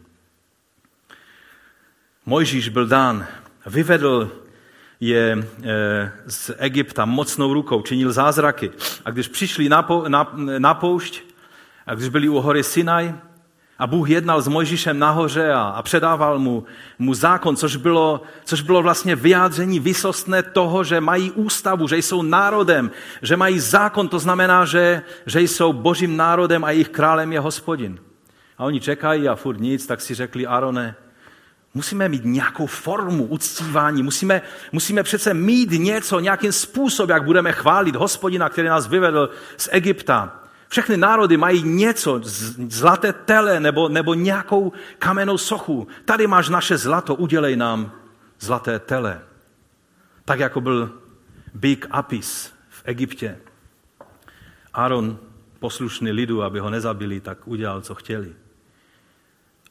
[2.26, 3.28] Mojžíš byl dán,
[3.66, 4.32] vyvedl
[5.00, 8.72] je e, z Egypta mocnou rukou, činil zázraky.
[9.06, 11.24] A když přišli na, na, na poušť,
[11.86, 13.14] a když byli u hory Sinaj,
[13.80, 16.64] a Bůh jednal s Mojžíšem nahoře a, a předával mu,
[17.00, 22.22] mu zákon, což bylo, což bylo vlastně vyjádření vysostné toho, že mají ústavu, že jsou
[22.22, 27.40] národem, že mají zákon, to znamená, že, že jsou božím národem a jejich králem je
[27.40, 28.00] hospodin.
[28.58, 30.96] A oni čekají a furt nic, tak si řekli, Arone,
[31.74, 37.96] musíme mít nějakou formu uctívání, musíme, musíme přece mít něco, nějakým způsob, jak budeme chválit
[37.96, 40.39] hospodina, který nás vyvedl z Egypta.
[40.70, 42.20] Všechny národy mají něco,
[42.70, 45.88] zlaté tele nebo, nebo nějakou kamennou sochu.
[46.06, 47.92] Tady máš naše zlato, udělej nám
[48.40, 49.22] zlaté tele.
[50.26, 50.92] Tak jako byl
[51.54, 53.38] Big Apis v Egyptě.
[54.74, 55.20] Aaron,
[55.60, 58.34] poslušný lidu, aby ho nezabili, tak udělal, co chtěli.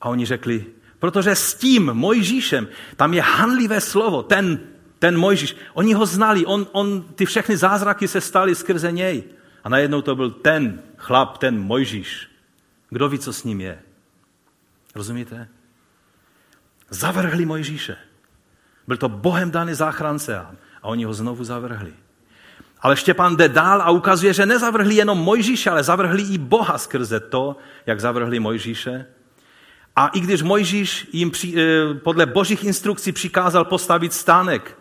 [0.01, 0.67] A oni řekli,
[0.99, 4.61] protože s tím Mojžíšem, tam je hanlivé slovo, ten,
[4.99, 9.25] ten Mojžíš, oni ho znali, on, on, ty všechny zázraky se staly skrze něj.
[9.65, 12.29] A najednou to byl ten chlap, ten Mojžíš.
[12.91, 13.79] Kdo ví, co s ním je?
[14.95, 15.49] Rozumíte?
[16.91, 17.97] Zavrhli Mojžíše.
[18.87, 21.93] Byl to Bohem daný záchrance a, oni ho znovu zavrhli.
[22.81, 27.21] Ale Štěpán jde dál a ukazuje, že nezavrhli jenom Mojžíše, ale zavrhli i Boha skrze
[27.21, 29.07] to, jak zavrhli Mojžíše.
[29.97, 34.79] A i když Mojžíš jim při, eh, podle božích instrukcí přikázal postavit stánek,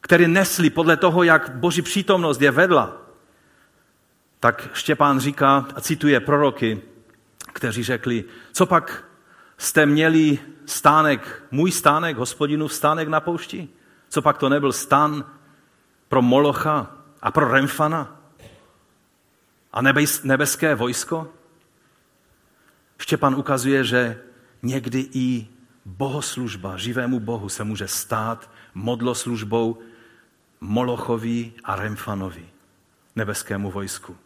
[0.00, 3.01] který nesli podle toho, jak boží přítomnost je vedla,
[4.42, 6.82] tak Štěpán říká a cituje proroky,
[7.52, 9.04] kteří řekli, co pak
[9.58, 13.68] jste měli stánek, můj stánek, hospodinu stánek na poušti?
[14.08, 15.24] Co pak to nebyl stan
[16.08, 18.20] pro Molocha a pro Remfana
[19.72, 19.82] a
[20.24, 21.32] nebeské vojsko?
[22.98, 24.22] Štěpán ukazuje, že
[24.62, 25.48] někdy i
[25.84, 29.78] bohoslužba živému Bohu se může stát modloslužbou
[30.60, 32.46] Molochovi a Remfanovi,
[33.16, 34.16] nebeskému vojsku.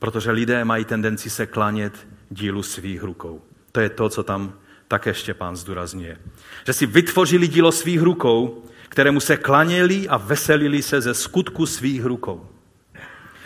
[0.00, 3.42] Protože lidé mají tendenci se klanět dílu svých rukou.
[3.72, 4.52] To je to, co tam
[4.88, 6.18] také Štěpán zdůrazňuje.
[6.66, 12.04] Že si vytvořili dílo svých rukou, kterému se klaněli a veselili se ze skutku svých
[12.04, 12.48] rukou.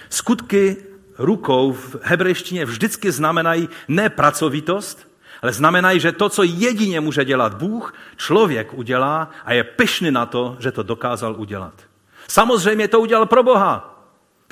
[0.08, 0.76] Skutky
[1.18, 5.08] rukou v hebrejštině vždycky znamenají ne pracovitost,
[5.42, 10.26] ale znamenají, že to, co jedině může dělat Bůh, člověk udělá a je pyšný na
[10.26, 11.74] to, že to dokázal udělat.
[12.28, 13.93] Samozřejmě to udělal pro Boha.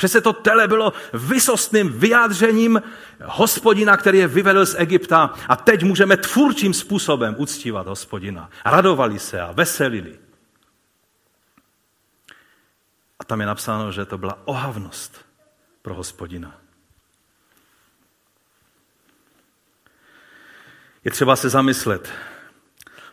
[0.02, 2.82] Přece to tele bylo vysostným vyjádřením
[3.24, 8.50] hospodina, který je vyvedl z Egypta a teď můžeme tvůrčím způsobem uctívat hospodina.
[8.64, 10.18] Radovali se a veselili.
[13.18, 15.24] A tam je napsáno, že to byla ohavnost
[15.82, 16.58] pro hospodina.
[21.04, 22.12] Je třeba se zamyslet.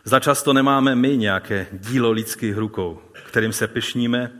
[0.04, 4.39] Začasto nemáme my nějaké dílo lidských rukou, kterým se pyšníme,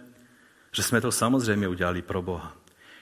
[0.73, 2.53] že jsme to samozřejmě udělali pro Boha.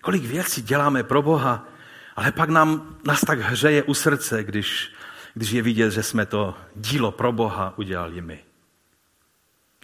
[0.01, 1.69] Kolik věcí děláme pro Boha,
[2.17, 4.93] ale pak nám, nás tak hřeje u srdce, když,
[5.35, 8.45] když je vidět, že jsme to dílo pro Boha udělali my.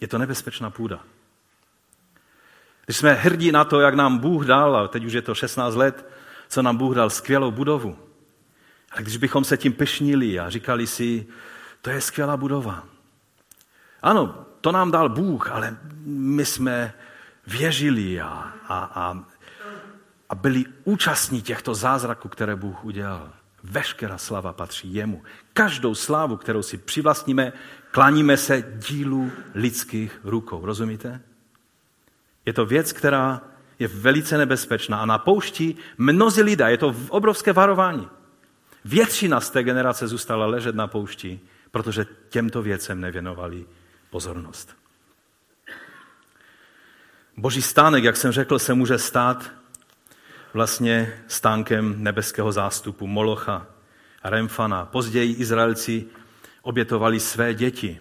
[0.01, 1.01] Je to nebezpečná půda.
[2.85, 5.75] Když jsme hrdí na to, jak nám Bůh dal, a teď už je to 16
[5.75, 6.09] let,
[6.49, 7.99] co nám Bůh dal skvělou budovu.
[8.92, 11.27] Ale když bychom se tím pešnili a říkali si,
[11.83, 12.85] to je skvělá budova.
[14.03, 16.92] Ano, to nám dal Bůh, ale my jsme
[17.46, 18.28] věřili a,
[18.68, 19.24] a, a,
[20.28, 23.33] a byli účastní těchto zázraků, které Bůh udělal.
[23.62, 25.22] Veškerá slava patří jemu.
[25.52, 27.52] Každou slávu, kterou si přivlastníme,
[27.90, 30.66] kláníme se dílu lidských rukou.
[30.66, 31.20] Rozumíte?
[32.46, 33.40] Je to věc, která
[33.78, 38.09] je velice nebezpečná a na poušti mnozí lidé, je to obrovské varování.
[38.85, 43.66] Většina z té generace zůstala ležet na poušti, protože těmto věcem nevěnovali
[44.11, 44.76] pozornost.
[47.37, 49.53] Boží stánek, jak jsem řekl, se může stát
[50.53, 53.66] vlastně stánkem nebeského zástupu Molocha
[54.25, 54.85] Remfana.
[54.85, 56.05] Později Izraelci
[56.62, 58.01] obětovali své děti,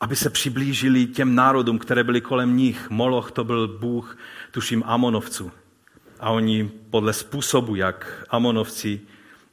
[0.00, 2.90] aby se přiblížili těm národům, které byly kolem nich.
[2.90, 4.18] Moloch to byl bůh,
[4.50, 5.52] tuším, Amonovců.
[6.20, 9.00] A oni podle způsobu, jak Amonovci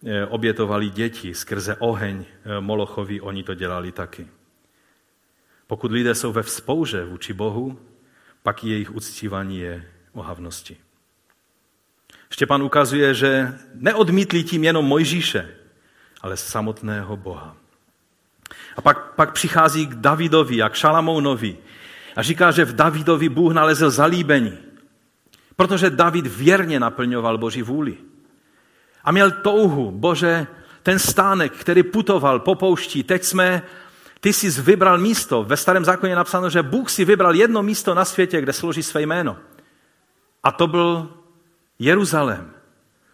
[0.05, 4.27] eh, obětovali děti skrze oheň eh, Molochovi, oni to dělali taky.
[5.67, 7.79] Pokud lidé jsou ve vzpouře vůči Bohu,
[8.43, 10.77] pak jejich uctívání je ohavnosti.
[12.29, 15.55] Štěpán ukazuje, že neodmítli tím jenom Mojžíše,
[16.21, 17.57] ale samotného Boha.
[18.75, 21.57] A pak, pak přichází k Davidovi a k Šalamounovi
[22.15, 24.57] a říká, že v Davidovi Bůh nalezl zalíbení,
[25.55, 27.97] protože David věrně naplňoval Boží vůli.
[29.03, 30.47] A měl touhu, Bože,
[30.83, 33.61] ten stánek, který putoval po poušti, teď jsme
[34.23, 35.43] ty jsi vybral místo.
[35.43, 38.83] Ve starém zákoně je napsáno, že Bůh si vybral jedno místo na světě, kde složí
[38.83, 39.37] své jméno.
[40.43, 41.09] A to byl
[41.79, 42.51] Jeruzalém.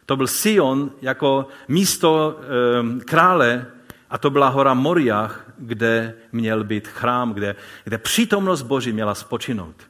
[0.05, 3.65] To byl Sion jako místo e, krále
[4.09, 9.88] a to byla hora Moriach, kde měl být chrám, kde, kde přítomnost Boží měla spočinout.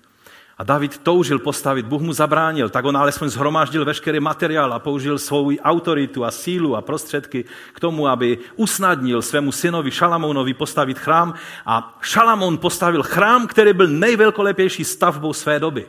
[0.60, 5.20] A David toužil postavit, Bůh mu zabránil, tak on alespoň zhromáždil veškerý materiál a použil
[5.20, 11.34] svou autoritu a sílu a prostředky k tomu, aby usnadnil svému synovi Šalamounovi postavit chrám.
[11.66, 15.88] A Šalamoun postavil chrám, který byl nejvelkolepější stavbou své doby.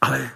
[0.00, 0.30] Ale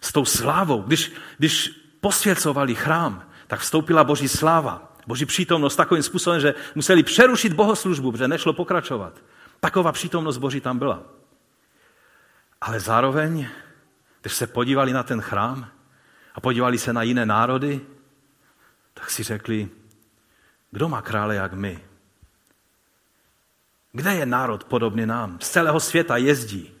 [0.00, 1.70] s tou slávou, když, když
[2.00, 4.93] posvěcovali chrám, tak vstoupila boží sláva.
[5.06, 9.22] Boží přítomnost takovým způsobem, že museli přerušit bohoslužbu, protože nešlo pokračovat.
[9.60, 11.02] Taková přítomnost Boží tam byla.
[12.60, 13.48] Ale zároveň,
[14.20, 15.68] když se podívali na ten chrám
[16.34, 17.80] a podívali se na jiné národy,
[18.94, 19.68] tak si řekli,
[20.70, 21.80] kdo má krále jak my?
[23.92, 25.38] Kde je národ podobný nám?
[25.40, 26.72] Z celého světa jezdí.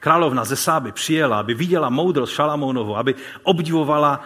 [0.00, 4.20] Královna ze Sáby přijela, aby viděla moudrost Šalamounovu, aby obdivovala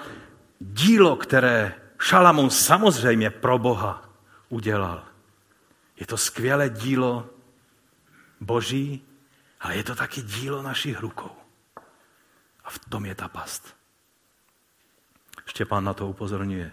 [0.61, 4.11] dílo, které Šalamón samozřejmě pro Boha
[4.49, 5.05] udělal.
[6.01, 7.30] Je to skvělé dílo
[8.40, 9.03] Boží,
[9.61, 11.30] ale je to taky dílo našich rukou.
[12.64, 13.76] A v tom je ta past.
[15.46, 16.72] Štěpán na to upozorňuje.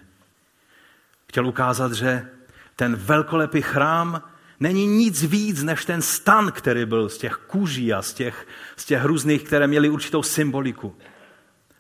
[1.30, 2.30] Chtěl ukázat, že
[2.76, 4.24] ten velkolepý chrám
[4.60, 8.86] není nic víc než ten stan, který byl z těch kůží a z těch, z
[8.86, 10.98] těch různých, které měly určitou symboliku.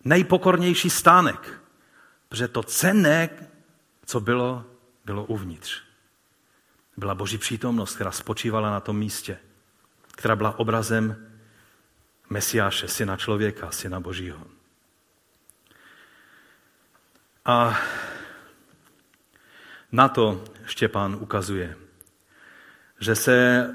[0.03, 1.61] Nejpokornější stánek,
[2.29, 3.29] protože to cenné,
[4.05, 4.65] co bylo,
[5.05, 5.81] bylo uvnitř.
[6.97, 9.37] Byla boží přítomnost, která spočívala na tom místě,
[10.11, 11.31] která byla obrazem
[12.29, 14.47] Mesiáše, syna člověka, syna božího.
[17.45, 17.79] A
[19.91, 21.77] na to Štěpán ukazuje,
[22.99, 23.67] že se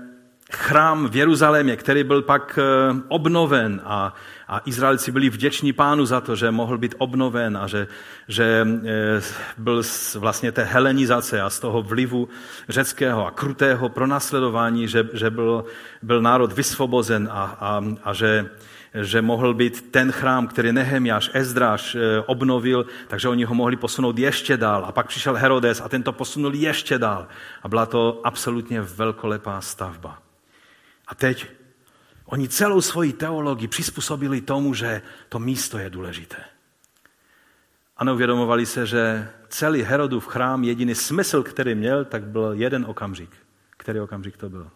[0.55, 4.15] chrám v Jeruzalémě, který byl pak eh, obnoven a,
[4.49, 7.87] a Izraelci byli vděční pánu za to, že mohl být obnoven a že,
[8.29, 9.21] že eh,
[9.59, 9.83] byl
[10.19, 12.29] vlastně té helenizace a z toho vlivu
[12.69, 15.65] řeckého a krutého pronásledování, že, že byl,
[16.03, 18.51] byl národ vysvobozen a, a, a že,
[18.95, 24.19] že mohl být ten chrám, který Nehemiáš, Ezdráš eh, obnovil, takže oni ho mohli posunout
[24.19, 24.85] ještě dál.
[24.85, 27.27] A pak přišel Herodes a ten to posunul ještě dál.
[27.63, 30.30] A byla to absolutně velkolepá stavba.
[31.11, 31.47] A teď
[32.25, 36.45] oni celou svoji teologii přizpůsobili tomu, že to místo je důležité.
[37.97, 43.31] A neuvědomovali se, že celý Herodův chrám, jediný smysl, který měl, tak byl jeden okamžik.
[43.71, 44.71] Který okamžik to byl?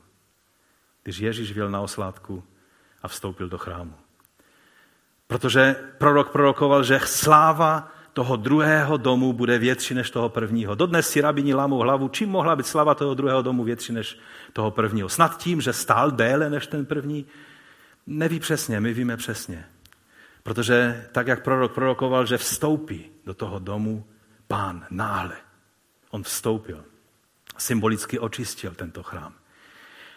[1.02, 2.44] Když Ježíš věl na oslátku
[3.02, 3.94] a vstoupil do chrámu.
[5.26, 10.74] Protože prorok prorokoval, že sláva toho druhého domu bude větší než toho prvního.
[10.74, 14.18] Dodnes si rabini lámou hlavu, čím mohla být slava toho druhého domu větší než
[14.52, 15.08] toho prvního.
[15.08, 17.26] Snad tím, že stál déle než ten první?
[18.06, 19.64] Neví přesně, my víme přesně.
[20.42, 24.06] Protože tak, jak prorok prorokoval, že vstoupí do toho domu
[24.48, 25.36] pán náhle.
[26.10, 26.84] On vstoupil.
[27.58, 29.32] Symbolicky očistil tento chrám.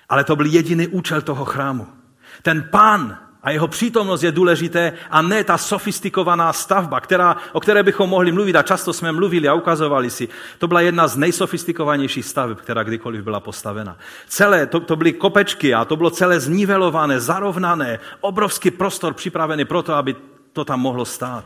[0.09, 1.87] Ale to byl jediný účel toho chrámu.
[2.41, 7.83] Ten pán a jeho přítomnost je důležité a ne ta sofistikovaná stavba, která, o které
[7.83, 10.29] bychom mohli mluvit a často jsme mluvili a ukazovali si.
[10.57, 13.97] To byla jedna z nejsofistikovanějších staveb, která kdykoliv byla postavena.
[14.27, 19.83] Celé, to, to byly kopečky a to bylo celé znivelované, zarovnané, obrovský prostor připravený pro
[19.83, 20.15] to, aby
[20.53, 21.45] to tam mohlo stát.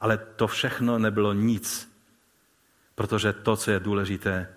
[0.00, 1.88] Ale to všechno nebylo nic,
[2.94, 4.48] protože to, co je důležité,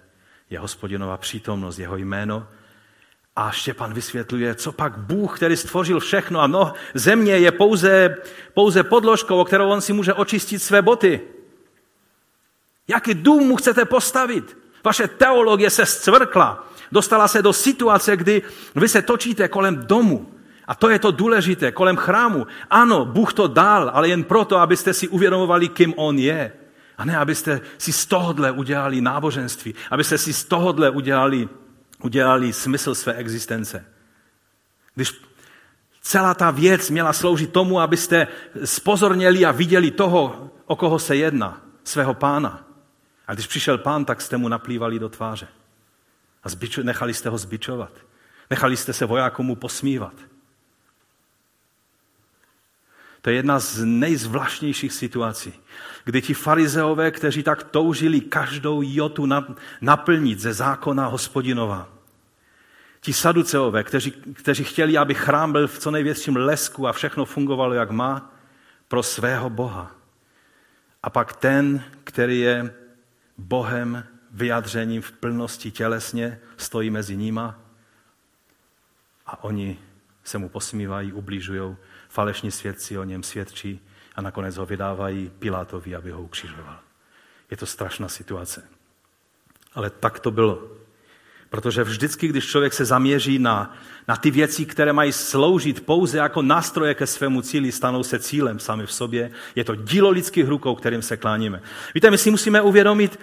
[0.49, 2.47] je hospodinová přítomnost, jeho jméno
[3.39, 8.15] a Štěpan vysvětluje, co pak Bůh, který stvořil všechno a no, země je pouze,
[8.53, 11.21] pouze podložkou, o kterou on si může očistit své boty.
[12.87, 14.57] Jaký dům mu chcete postavit?
[14.83, 16.67] Vaše teologie se zcvrkla.
[16.91, 18.41] Dostala se do situace, kdy
[18.75, 20.31] vy se točíte kolem domu.
[20.67, 22.47] A to je to důležité, kolem chrámu.
[22.69, 26.51] Ano, Bůh to dal, ale jen proto, abyste si uvědomovali, kým On je.
[26.97, 31.49] A ne, abyste si z tohohle udělali náboženství, abyste si z tohohle udělali
[32.03, 33.85] udělali smysl své existence.
[34.95, 35.21] Když
[36.01, 38.27] celá ta věc měla sloužit tomu, abyste
[38.65, 42.67] spozorněli a viděli toho, o koho se jedná, svého pána.
[43.27, 45.47] A když přišel pán, tak jste mu naplývali do tváře.
[46.43, 47.91] A zbiču, nechali jste ho zbičovat.
[48.49, 50.13] Nechali jste se vojákům mu posmívat.
[53.21, 55.53] To je jedna z nejzvláštnějších situací,
[56.03, 59.27] kdy ti farizeové, kteří tak toužili každou jotu
[59.81, 61.89] naplnit ze zákona hospodinova,
[63.01, 67.73] ti saduceové, kteří, kteří chtěli, aby chrám byl v co největším lesku a všechno fungovalo,
[67.73, 68.33] jak má,
[68.87, 69.91] pro svého Boha.
[71.03, 72.73] A pak ten, který je
[73.37, 77.59] Bohem vyjadřením v plnosti tělesně, stojí mezi nima
[79.25, 79.79] a oni
[80.23, 81.75] se mu posmívají, ubližují
[82.09, 83.79] falešní svědci o něm svědčí
[84.15, 86.79] a nakonec ho vydávají Pilátovi, aby ho ukřižoval.
[87.51, 88.63] Je to strašná situace.
[89.73, 90.63] Ale tak to bylo.
[91.49, 93.75] Protože vždycky, když člověk se zaměří na,
[94.07, 98.59] na ty věci, které mají sloužit pouze jako nástroje ke svému cíli, stanou se cílem
[98.59, 99.31] sami v sobě.
[99.55, 101.61] Je to dílo lidských rukou, kterým se kláníme.
[101.95, 103.19] Víte, my si musíme uvědomit,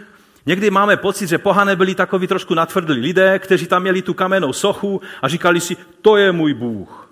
[0.46, 4.52] někdy máme pocit, že pohané byli takový trošku natvrdlí lidé, kteří tam měli tu kamennou
[4.52, 7.05] sochu a říkali si, to je můj Bůh.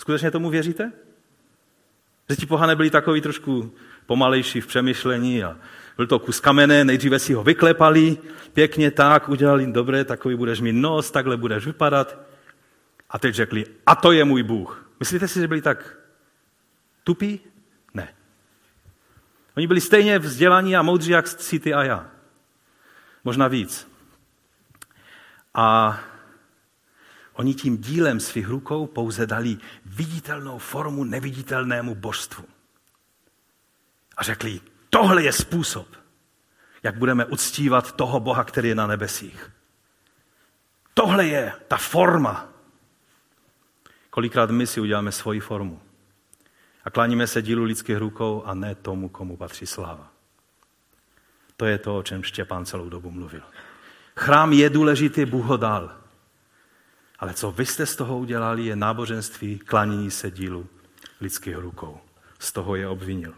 [0.00, 0.92] Skutečně tomu věříte?
[2.28, 3.74] Že ti pohane byli takový trošku
[4.06, 5.56] pomalejší v přemýšlení a
[5.96, 8.18] byl to kus kamene, nejdříve si ho vyklepali,
[8.52, 12.18] pěkně tak, udělali, dobré, takový budeš mít nos, takhle budeš vypadat.
[13.10, 14.90] A teď řekli, a to je můj Bůh.
[15.00, 15.98] Myslíte si, že byli tak
[17.04, 17.40] tupí?
[17.94, 18.08] Ne.
[19.56, 22.10] Oni byli stejně vzdělaní a moudří, jak si ty a já.
[23.24, 23.88] Možná víc.
[25.54, 26.00] A
[27.40, 29.56] Oni tím dílem svých rukou pouze dali
[29.90, 32.44] viditelnou formu neviditelnému božstvu.
[34.16, 34.60] A řekli,
[34.90, 35.88] tohle je způsob,
[36.82, 39.50] jak budeme uctívat toho Boha, který je na nebesích.
[40.94, 42.48] Tohle je ta forma.
[44.10, 45.80] Kolikrát my si uděláme svoji formu.
[46.84, 50.12] A kláníme se dílu lidských rukou a ne tomu, komu patří sláva.
[51.56, 53.42] To je to, o čem Štěpán celou dobu mluvil.
[54.16, 55.99] Chrám je důležitý, Bůh ho dal.
[57.20, 60.68] Ale co vy jste z toho udělali, je náboženství, klanění se dílu
[61.20, 62.00] lidských rukou.
[62.38, 63.34] Z toho je obvinil.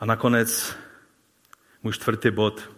[0.00, 0.76] A nakonec
[1.82, 2.70] můj čtvrtý bod.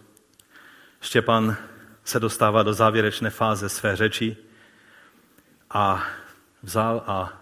[1.01, 1.57] Štěpan
[2.03, 4.37] se dostává do závěrečné fáze své řeči
[5.69, 6.03] a
[6.63, 7.41] vzal a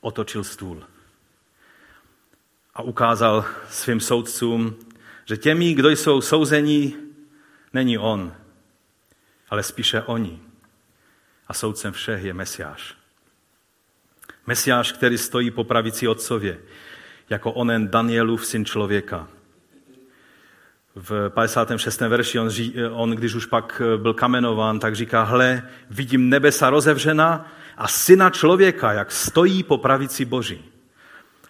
[0.00, 0.86] otočil stůl.
[2.74, 4.91] A ukázal svým soudcům,
[5.32, 6.96] že těmi, kdo jsou souzení,
[7.72, 8.32] není on,
[9.50, 10.40] ale spíše oni.
[11.48, 12.94] A soudcem všech je Mesiáš.
[14.46, 16.58] Mesiáš, který stojí po pravici otcově,
[17.30, 19.28] jako onen Danielův syn člověka.
[20.94, 22.00] V 56.
[22.00, 22.50] verši on,
[22.92, 28.92] on, když už pak byl kamenován, tak říká, hle, vidím nebesa rozevřena a syna člověka,
[28.92, 30.64] jak stojí po pravici Boží.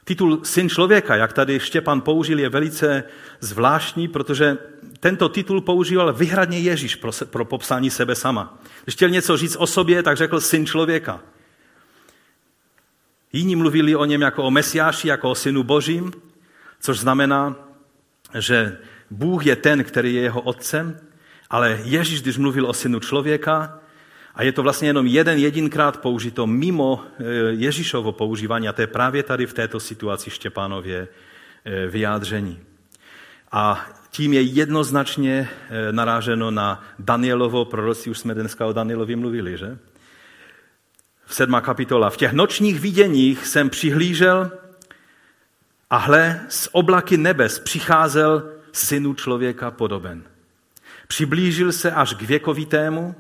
[0.04, 3.04] Titul Syn člověka, jak tady Štěpan použil, je velice
[3.40, 4.58] zvláštní, protože
[5.00, 8.58] tento titul používal vyhradně Ježíš pro, pro popsání sebe sama.
[8.84, 11.20] Když chtěl něco říct o sobě, tak řekl Syn člověka.
[13.32, 16.12] Jiní mluvili o něm jako o Mesiáši, jako o Synu Božím,
[16.80, 17.56] což znamená,
[18.38, 18.78] že
[19.10, 21.00] Bůh je ten, který je jeho otcem,
[21.50, 23.78] ale Ježíš, když mluvil o synu člověka,
[24.34, 28.86] a je to vlastně jenom jeden jedinkrát použito mimo e, Ježíšovo používání, a to je
[28.86, 31.08] právě tady v této situaci Štěpánově
[31.64, 32.60] e, vyjádření.
[33.52, 39.58] A tím je jednoznačně e, naráženo na Danielovo proroctví, už jsme dneska o Danielovi mluvili,
[39.58, 39.78] že?
[41.26, 42.10] V sedmá kapitola.
[42.10, 44.50] V těch nočních viděních jsem přihlížel
[45.90, 50.22] a hle, z oblaky nebes přicházel synu člověka podoben.
[51.08, 53.14] Přiblížil se až k věkovitému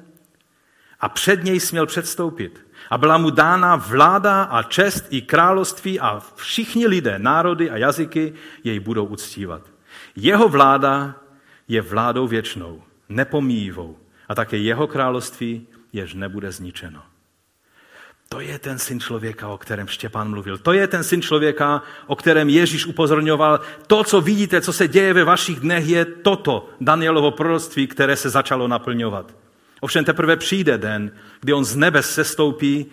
[1.02, 2.66] a před něj směl předstoupit.
[2.90, 8.32] A byla mu dána vláda a čest i království a všichni lidé, národy a jazyky
[8.64, 9.62] jej budou uctívat.
[10.16, 11.14] Jeho vláda
[11.68, 13.96] je vládou věčnou, nepomíjivou
[14.28, 17.02] a také jeho království jež nebude zničeno.
[18.28, 20.58] To je ten syn člověka, o kterém Štěpán mluvil.
[20.58, 23.60] To je ten syn člověka, o kterém Ježíš upozorňoval.
[23.86, 28.30] To, co vidíte, co se děje ve vašich dnech, je toto Danielovo proroctví, které se
[28.30, 29.41] začalo naplňovat.
[29.82, 31.10] Ovšem teprve přijde den,
[31.40, 32.86] kdy on z nebes sestoupí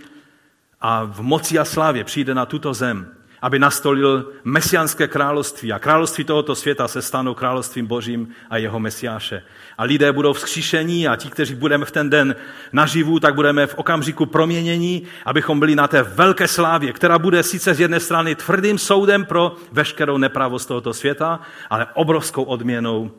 [0.82, 5.74] a v moci a slávě přijde na tuto zem aby nastolil mesiánské království.
[5.74, 9.44] A království tohoto světa se stanou královstvím božím a jeho mesiáše.
[9.78, 12.36] A lidé budou vzkříšení a ti, kteří budeme v ten den
[12.74, 17.74] naživu, tak budeme v okamžiku proměnění, abychom byli na té velké slávě, která bude sice
[17.74, 23.12] z jedné strany tvrdým soudem pro veškerou nepravost tohoto světa, ale obrovskou odměnou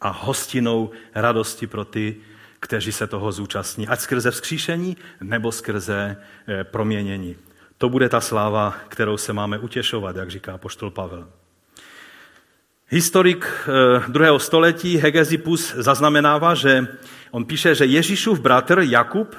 [0.00, 2.16] a hostinou radosti pro ty,
[2.60, 6.16] kteří se toho zúčastní, ať skrze vzkříšení nebo skrze
[6.48, 7.36] eh, proměnění.
[7.78, 11.28] To bude ta sláva, kterou se máme utěšovat, jak říká poštol Pavel.
[12.88, 16.86] Historik eh, druhého století Hegezipus zaznamenává, že
[17.30, 19.36] on píše, že Ježíšův bratr Jakub,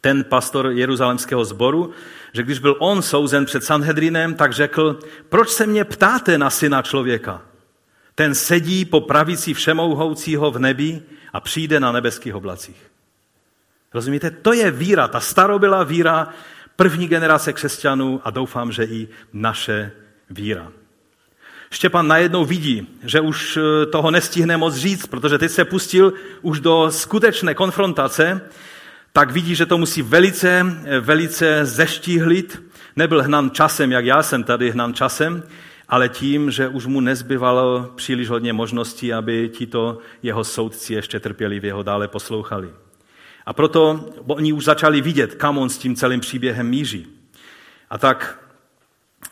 [0.00, 1.90] ten pastor jeruzalemského sboru,
[2.32, 6.82] že když byl on souzen před Sanhedrinem, tak řekl, proč se mě ptáte na syna
[6.82, 7.42] člověka?
[8.14, 11.02] Ten sedí po pravici všemouhoucího v nebi
[11.32, 12.92] a přijde na nebeských oblacích.
[13.94, 14.30] Rozumíte?
[14.30, 16.28] To je víra, ta starobylá víra
[16.76, 19.92] první generace křesťanů a doufám, že i naše
[20.30, 20.72] víra.
[21.70, 26.60] Štěpan najednou vidí, že už eh, toho nestihne moc říct, protože teď se pustil už
[26.60, 28.40] do skutečné konfrontace,
[29.12, 32.62] tak vidí, že to musí velice, eh, velice zeštíhlit.
[32.96, 35.42] Nebyl hnan časem, jak já jsem tady hnan časem,
[35.92, 41.72] ale tím, že už mu nezbyvalo příliš hodně možností, aby tito jeho soudci ještě trpělivě
[41.72, 42.70] ho dále poslouchali.
[43.46, 47.06] A proto oni už začali vidět, kam on s tím celým příběhem míří.
[47.90, 48.40] A tak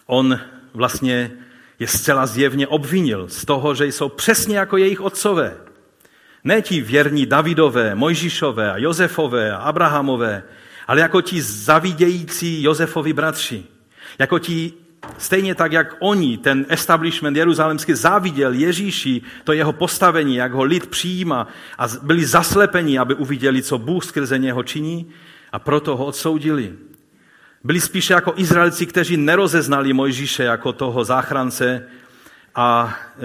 [0.07, 0.41] on
[0.75, 1.31] vlastně
[1.79, 5.57] je zcela zjevně obvinil z toho, že jsou přesně jako jejich otcové.
[6.45, 10.43] Ne ti věrní Davidové, Mojžišové a Josefové a Abrahamové,
[10.87, 13.65] ale jako ti zavidějící Josefovi bratři.
[14.19, 14.73] Jako ti
[15.19, 20.87] Stejně tak, jak oni, ten establishment jeruzalemský, záviděl Ježíši, to jeho postavení, jak ho lid
[20.87, 21.49] přijíma
[21.79, 25.11] a byli zaslepeni, aby uviděli, co Bůh skrze něho činí
[25.53, 26.75] a proto ho odsoudili.
[27.65, 31.87] Byli spíše jako Izraelci, kteří nerozeznali Mojžíše jako toho záchrance
[32.55, 33.23] a e,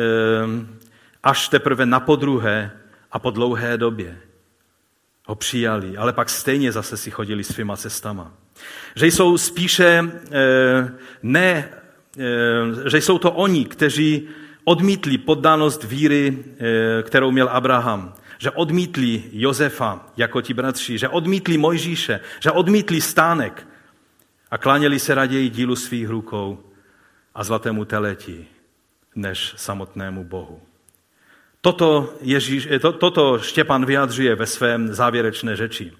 [1.24, 2.72] až teprve na podruhé
[3.12, 4.18] a po dlouhé době
[5.26, 8.32] ho přijali, ale pak stejně zase si chodili svýma cestama.
[8.96, 10.92] Že jsou spíše eh,
[11.24, 11.70] ne,
[12.18, 14.28] eh, že jsou to oni, kteří
[14.64, 21.58] odmítli poddanost víry, eh, kterou měl Abraham, že odmítli Josefa jako ti bratři, že odmítli
[21.58, 23.68] Mojžíše, že odmítli stánek
[24.52, 26.64] a kláněli se raději dílu svých rukou
[27.36, 28.46] a zlatému teleti,
[29.16, 30.62] než samotnému Bohu.
[31.62, 35.92] Toto, Ježíš, to, toto Štěpan vyjadřuje ve svém závěrečné řeči.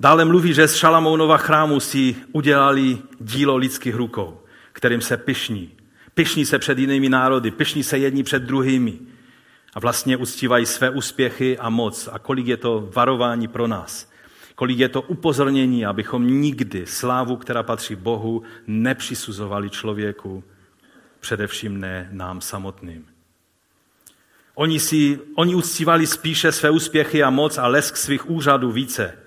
[0.00, 4.40] Dále mluví, že z Šalamounova chrámu si udělali dílo lidských rukou,
[4.72, 5.70] kterým se pyšní.
[6.14, 8.98] Pyšní se před jinými národy, pyšní se jedni před druhými.
[9.74, 12.08] A vlastně uctívají své úspěchy a moc.
[12.12, 14.10] A kolik je to varování pro nás.
[14.54, 20.44] Kolik je to upozornění, abychom nikdy slávu, která patří Bohu, nepřisuzovali člověku,
[21.20, 23.06] především ne nám samotným.
[24.54, 29.18] Oni, si, oni uctívali spíše své úspěchy a moc a lesk svých úřadů více,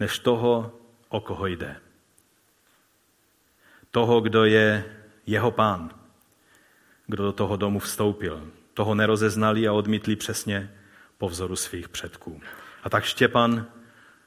[0.00, 0.72] než toho,
[1.08, 1.76] o koho jde.
[3.90, 4.84] Toho, kdo je
[5.26, 5.90] jeho pán,
[7.06, 8.46] kdo do toho domu vstoupil.
[8.74, 10.74] Toho nerozeznali a odmítli přesně
[11.18, 12.40] po vzoru svých předků.
[12.84, 13.66] A tak Štěpan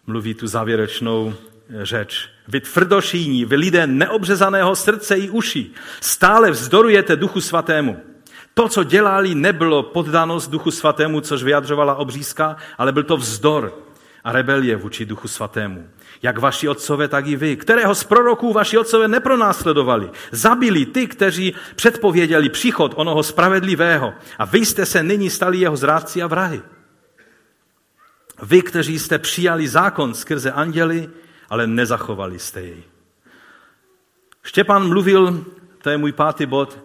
[0.07, 1.33] mluví tu závěrečnou
[1.81, 2.29] řeč.
[2.47, 7.99] Vy tvrdošíní, vy lidé neobřezaného srdce i uší, stále vzdorujete duchu svatému.
[8.53, 13.92] To, co dělali, nebylo poddanost duchu svatému, což vyjadřovala obřízka, ale byl to vzdor
[14.23, 15.89] a rebelie vůči duchu svatému.
[16.21, 17.55] Jak vaši otcové, tak i vy.
[17.55, 20.09] Kterého z proroků vaši otcové nepronásledovali.
[20.31, 24.13] Zabili ty, kteří předpověděli příchod onoho spravedlivého.
[24.39, 26.61] A vy jste se nyní stali jeho zrádci a vrahy.
[28.43, 31.09] Vy, kteří jste přijali zákon skrze anděli,
[31.49, 32.83] ale nezachovali jste jej.
[34.43, 35.45] Štěpán mluvil,
[35.81, 36.79] to je můj pátý bod,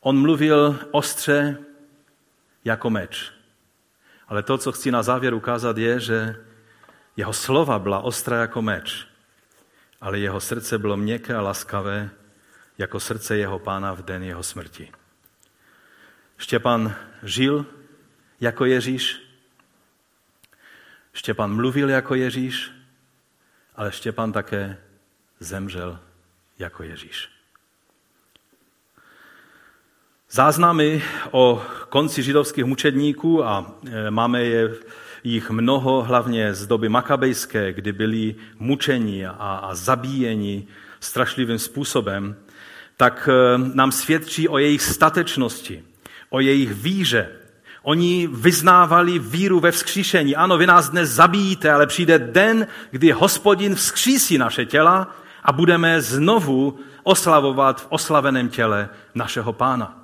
[0.00, 1.58] on mluvil ostře
[2.64, 3.39] jako meč.
[4.30, 6.36] Ale to, co chci na závěr ukázat, je, že
[7.16, 9.06] jeho slova byla ostrá jako meč,
[10.00, 12.10] ale jeho srdce bylo měkké a laskavé,
[12.78, 14.92] jako srdce jeho pána v den jeho smrti.
[16.38, 17.66] Štěpan žil
[18.40, 19.20] jako Ježíš,
[21.12, 22.72] Štěpan mluvil jako Ježíš,
[23.76, 24.78] ale Štěpan také
[25.40, 26.00] zemřel
[26.58, 27.28] jako Ježíš.
[30.30, 34.74] Záznamy o konci židovských mučedníků, a e, máme je
[35.24, 39.32] jich mnoho, hlavně z doby makabejské, kdy byli mučeni a,
[39.62, 40.66] a zabíjeni
[41.00, 42.36] strašlivým způsobem,
[42.96, 45.82] tak e, nám svědčí o jejich statečnosti,
[46.30, 47.28] o jejich víře.
[47.82, 50.36] Oni vyznávali víru ve vzkříšení.
[50.36, 56.00] Ano, vy nás dnes zabíjíte, ale přijde den, kdy hospodin vzkřísí naše těla a budeme
[56.00, 59.99] znovu oslavovat v oslaveném těle našeho pána.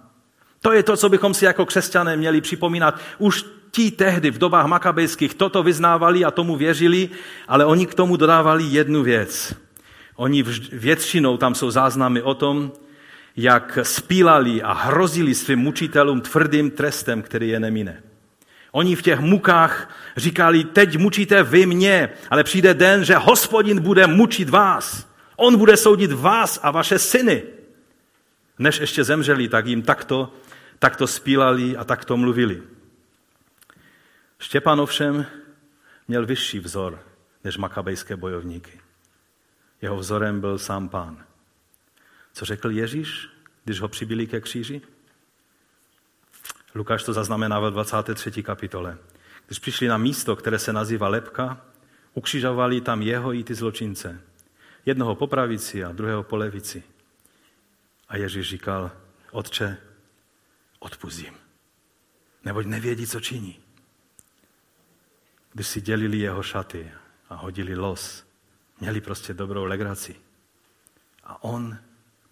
[0.67, 3.01] To je to, co bychom si jako křesťané měli připomínat.
[3.19, 7.09] Už ti tehdy v dobách makabejských toto vyznávali a tomu věřili,
[7.49, 9.55] ale oni k tomu dodávali jednu věc.
[10.17, 10.43] Oni
[10.73, 12.73] většinou, tam jsou záznamy o tom,
[13.37, 18.03] jak spílali a hrozili svým mučitelům tvrdým trestem, který je nemine.
[18.73, 24.07] Oni v těch mukách říkali, teď mučíte vy mě, ale přijde den, že hospodin bude
[24.07, 25.07] mučit vás.
[25.37, 27.43] On bude soudit vás a vaše syny.
[28.59, 30.33] Než ještě zemřeli, tak jim takto
[30.79, 32.63] tak to spílali a tak to mluvili.
[34.39, 35.27] Štěpán ovšem
[36.09, 37.03] měl vyšší vzor
[37.45, 38.81] než makabejské bojovníky.
[39.83, 41.25] Jeho vzorem byl sám pán.
[42.33, 43.29] Co řekl Ježíš,
[43.65, 44.83] když ho přibili ke kříži?
[46.75, 48.43] Lukáš to zaznamená ve 23.
[48.43, 48.99] kapitole.
[49.47, 51.67] Když přišli na místo, které se nazývá Lepka,
[52.15, 54.21] ukřižovali tam jeho i ty zločince.
[54.87, 56.83] Jednoho po pravici a druhého po levici.
[58.09, 58.91] A Ježíš říkal,
[59.31, 59.77] Otče,
[60.79, 61.35] odpustím.
[62.45, 63.61] Neboť nevědí, co činí.
[65.53, 66.93] Když si dělili jeho šaty
[67.29, 68.27] a hodili los,
[68.81, 70.17] měli prostě dobrou legraci.
[71.25, 71.79] A on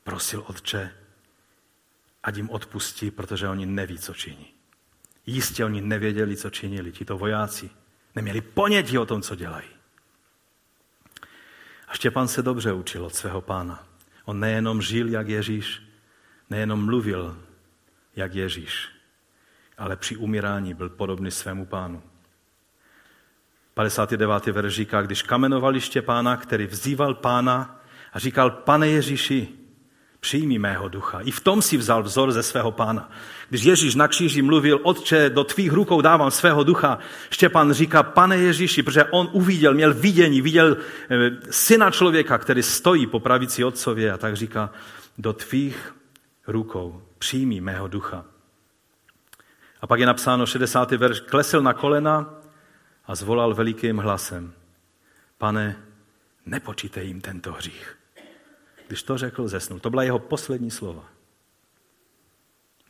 [0.04, 0.94] prosil Otče,
[2.22, 4.54] ať jim odpustí, protože oni neví, co činí.
[5.26, 7.70] Jistě oni nevěděli, co činili, tito vojáci.
[8.14, 9.68] Neměli ponětí o tom, co dělají.
[11.88, 13.86] A Štěpán se dobře učil od svého pána.
[14.24, 15.82] On nejenom žil jak Ježíš,
[16.50, 17.42] nejenom mluvil
[18.16, 18.88] jak Ježíš,
[19.78, 22.02] ale při umírání byl podobný svému pánu.
[23.74, 24.46] 59.
[24.46, 27.80] verš říká, když kamenovali Štěpána, který vzýval pána
[28.12, 29.48] a říkal, pane Ježíši,
[30.24, 31.20] přijmi mého ducha.
[31.20, 33.10] I v tom si vzal vzor ze svého pána.
[33.50, 36.98] Když Ježíš na kříži mluvil, Otče, do tvých rukou dávám svého ducha,
[37.30, 43.06] Štěpán říká, pane Ježíši, protože on uviděl, měl vidění, viděl eh, syna člověka, který stojí
[43.06, 44.70] po pravici otcově a tak říká,
[45.18, 45.94] do tvých
[46.46, 48.24] rukou přijmi mého ducha.
[49.80, 50.90] A pak je napsáno 60.
[50.90, 52.34] verš, klesl na kolena
[53.04, 54.52] a zvolal velikým hlasem,
[55.38, 55.80] pane,
[56.46, 57.96] nepočítej jim tento hřích.
[58.86, 59.80] Když to řekl, zesnul.
[59.80, 61.08] To byla jeho poslední slova.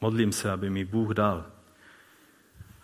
[0.00, 1.46] Modlím se, aby mi Bůh dal,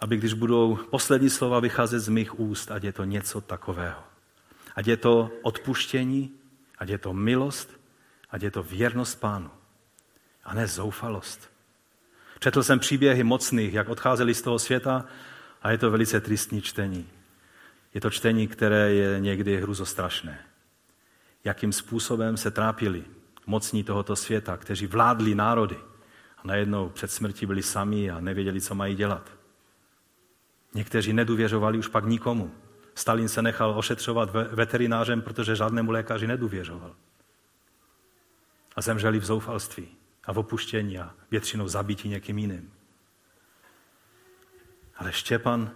[0.01, 4.03] aby když budou poslední slova vycházet z mých úst, ať je to něco takového.
[4.77, 6.31] Ať je to odpuštění,
[6.79, 7.81] ať je to milost,
[8.31, 9.51] ať je to věrnost pánu.
[10.51, 11.51] A ne zoufalost.
[12.41, 15.05] Četl jsem příběhy mocných, jak odcházeli z toho světa
[15.63, 17.09] a je to velice tristní čtení.
[17.95, 20.39] Je to čtení, které je někdy hruzostrašné.
[21.45, 23.05] Jakým způsobem se trápili
[23.47, 25.77] mocní tohoto světa, kteří vládli národy
[26.39, 29.31] a najednou před smrtí byli sami a nevěděli, co mají dělat.
[30.75, 32.55] Někteří nedůvěřovali už pak nikomu.
[32.95, 36.97] Stalin se nechal ošetřovat veterinářem, protože žádnému lékaři nedůvěřoval.
[38.77, 42.73] A zemřeli v zoufalství a v opuštění a většinou zabití někým jiným.
[44.97, 45.71] Ale Štěpan,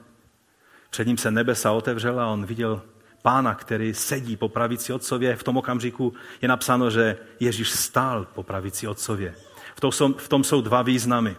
[0.91, 2.83] před ním se nebesa otevřela a on viděl
[3.23, 5.37] pána, který sedí po pravici otcově.
[5.37, 9.35] V tom okamžiku je napsáno, že Ježíš stál po pravici otcově.
[9.77, 11.37] V tom jsou, v tom jsou dva významy.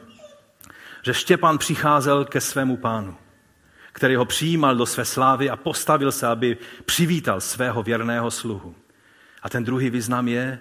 [1.03, 3.17] Že Štěpán přicházel ke svému pánu,
[3.91, 8.75] který ho přijímal do své slávy a postavil se, aby přivítal svého věrného sluhu.
[9.41, 10.59] A ten druhý význam je,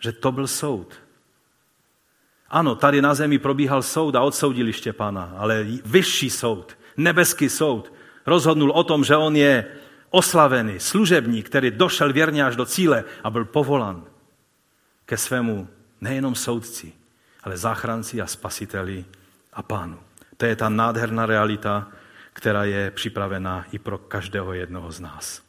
[0.00, 1.01] že to byl soud.
[2.52, 7.92] Ano, tady na zemi probíhal soud a odsoudili Štěpána, ale vyšší soud, nebeský soud,
[8.26, 9.66] rozhodnul o tom, že on je
[10.10, 14.04] oslavený služebník, který došel věrně až do cíle a byl povolan
[15.06, 15.68] ke svému
[16.00, 16.92] nejenom soudci,
[17.42, 19.04] ale záchranci a spasiteli
[19.52, 19.98] a pánu.
[20.36, 21.88] To je ta nádherná realita,
[22.32, 25.42] která je připravená i pro každého jednoho z nás.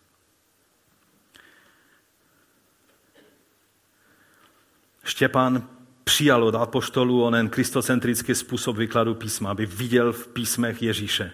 [5.03, 5.67] Štěpán
[6.03, 11.31] přijal od apoštolů onen kristocentrický způsob vykladu písma, aby viděl v písmech Ježíše.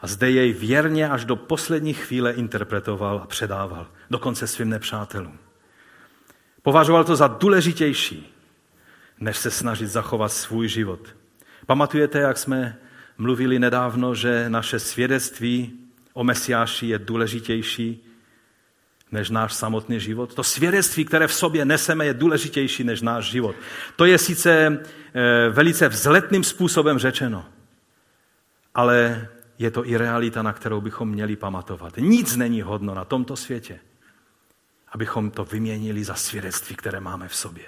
[0.00, 5.38] A zde jej věrně až do poslední chvíle interpretoval a předával, dokonce svým nepřátelům.
[6.62, 8.34] Považoval to za důležitější,
[9.20, 11.14] než se snažit zachovat svůj život.
[11.66, 12.78] Pamatujete, jak jsme
[13.18, 15.72] mluvili nedávno, že naše svědectví
[16.12, 18.07] o Mesiáši je důležitější
[19.12, 20.34] než náš samotný život.
[20.34, 23.56] To svědectví, které v sobě neseme, je důležitější než náš život.
[23.96, 24.78] To je sice
[25.14, 27.44] eh, velice vzletným způsobem řečeno,
[28.74, 29.28] ale
[29.58, 31.96] je to i realita, na kterou bychom měli pamatovat.
[31.96, 33.80] Nic není hodno na tomto světě,
[34.92, 37.64] abychom to vyměnili za svědectví, které máme v sobě.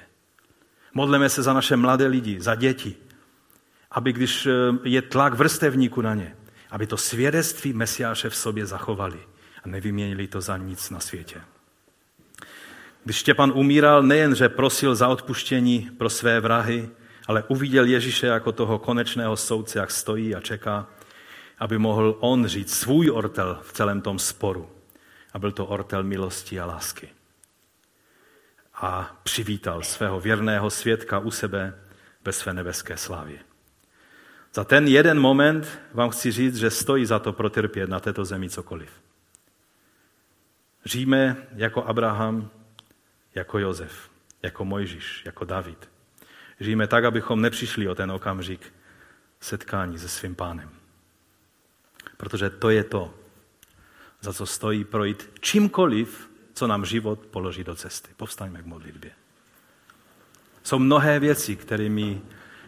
[0.95, 2.97] Modleme se za naše mladé lidi, za děti,
[3.91, 4.53] aby když eh,
[4.85, 6.37] je tlak vrstevníku na ně,
[6.71, 9.21] aby to svědectví Mesiáše v sobě zachovali
[9.65, 11.41] a nevyměnili to za nic na světě.
[13.05, 16.89] Když Štěpan umíral, nejenže prosil za odpuštění pro své vrahy,
[17.27, 20.87] ale uviděl Ježíše jako toho konečného soudce, jak stojí a čeká,
[21.59, 24.71] aby mohl on říct svůj ortel v celém tom sporu.
[25.33, 27.09] A byl to ortel milosti a lásky.
[28.75, 31.75] A přivítal svého věrného svědka u sebe
[32.25, 33.39] ve své nebeské slávě.
[34.55, 38.51] Za ten jeden moment vám chci říct, že stojí za to protrpět na této zemi
[38.51, 38.91] cokoliv.
[40.85, 42.51] Žijeme jako Abraham,
[43.35, 44.11] jako Jozef,
[44.43, 45.91] jako Mojžíš, jako David.
[46.61, 48.73] Žijeme tak, abychom nepřišli o ten okamžik
[49.41, 50.71] setkání se svým pánem.
[52.17, 53.15] Protože to je to,
[54.21, 58.11] za co stojí projít čímkoliv, co nám život položí do cesty.
[58.17, 59.11] Povstaňme k modlitbě.
[60.63, 62.21] Jsou mnohé věci, kterými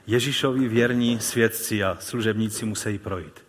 [0.06, 3.44] Ježíšovi věrní svědci a služebníci musí projít.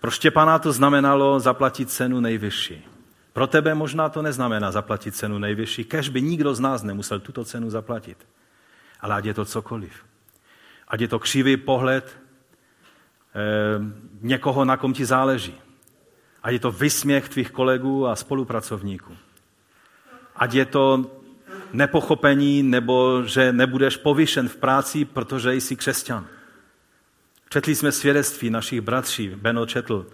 [0.00, 2.93] Pro Štěpana to znamenalo zaplatit cenu nejvyšší.
[3.34, 7.44] Pro tebe možná to neznamená zaplatit cenu nejvyšší, kež by nikdo z nás nemusel tuto
[7.44, 8.26] cenu zaplatit.
[9.00, 9.92] Ale ať je to cokoliv.
[10.88, 12.14] Ať je to křivý pohled e,
[14.20, 15.54] někoho, na kom ti záleží.
[16.42, 19.16] Ať je to vysměch tvých kolegů a spolupracovníků.
[20.36, 21.10] Ať je to
[21.72, 26.26] nepochopení nebo že nebudeš povyšen v práci, protože jsi křesťan.
[27.48, 30.06] Četli jsme svědectví našich bratří, Beno četl,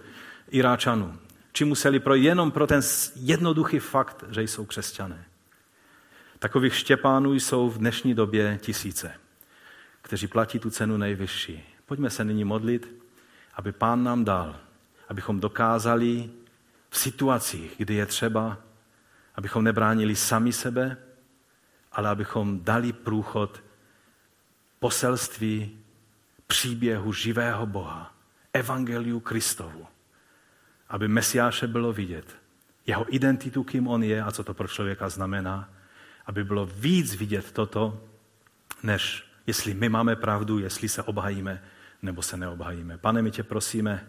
[0.49, 1.20] Iráčanů,
[1.51, 2.81] či museli projít jenom pro ten
[3.15, 5.25] jednoduchý fakt, že jsou křesťané.
[6.39, 9.13] Takových Štěpánů jsou v dnešní době tisíce,
[10.01, 11.63] kteří platí tu cenu nejvyšší.
[11.85, 13.03] Pojďme se nyní modlit,
[13.53, 14.59] aby pán nám dal,
[15.09, 16.29] abychom dokázali
[16.89, 18.57] v situacích, kdy je třeba,
[19.35, 20.97] abychom nebránili sami sebe,
[21.91, 23.63] ale abychom dali průchod
[24.79, 25.79] poselství
[26.47, 28.15] příběhu živého Boha,
[28.53, 29.87] evangeliu Kristovu,
[30.91, 32.37] aby Mesiáše bylo vidět,
[32.87, 35.69] jeho identitu, kým on je a co to pro člověka znamená,
[36.25, 38.03] aby bylo víc vidět toto,
[38.83, 41.63] než jestli my máme pravdu, jestli se obhajíme
[42.01, 42.97] nebo se neobhajíme.
[42.97, 44.07] Pane, my tě prosíme,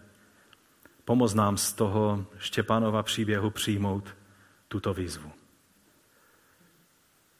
[1.05, 4.17] pomoz nám z toho Štěpánova příběhu přijmout
[4.69, 5.33] tuto výzvu.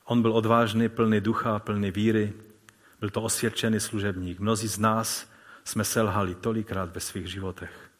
[0.05, 2.33] On byl odvážný, plný ducha, plný víry,
[3.03, 4.41] Byl to osvědčený služebník.
[4.41, 5.31] Mnozí z nás
[5.65, 7.91] jsme selhali tolikrát ve svých životech.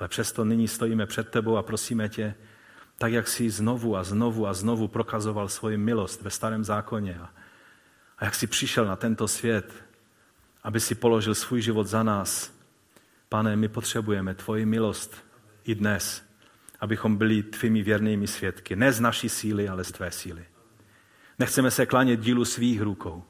[0.00, 2.34] Ale přesto nyní stojíme před tebou a prosíme tě,
[2.98, 7.30] tak jak jsi znovu a znovu a znovu prokazoval svoji milost ve starém zákoně a,
[8.18, 9.84] a jak jsi přišel na tento svět,
[10.62, 12.52] aby si položil svůj život za nás.
[13.28, 15.16] Pane, my potřebujeme tvoji milost
[15.64, 16.24] i dnes,
[16.80, 18.76] abychom byli tvými věrnými svědky.
[18.76, 20.44] Ne z naší síly, ale z tvé síly.
[21.38, 23.24] Nechceme se klanět dílu svých rukou.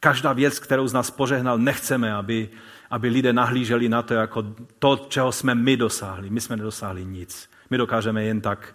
[0.00, 2.48] Každá věc, kterou z nás požehnal, nechceme, aby,
[2.90, 6.30] aby lidé nahlíželi na to jako to, čeho jsme my dosáhli.
[6.30, 7.50] My jsme nedosáhli nic.
[7.70, 8.74] My dokážeme jen tak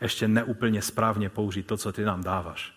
[0.00, 2.76] ještě neúplně správně použít to, co ty nám dáváš.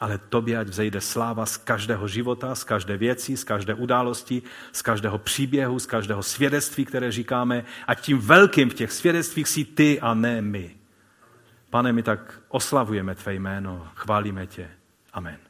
[0.00, 4.42] Ale tobě ať vzejde sláva z každého života, z každé věci, z každé události,
[4.72, 7.64] z každého příběhu, z každého svědectví, které říkáme.
[7.86, 10.76] A tím velkým v těch svědectvích si ty a ne my.
[11.70, 14.70] Pane, my tak oslavujeme tvé jméno, chválíme tě.
[15.12, 15.49] Amen.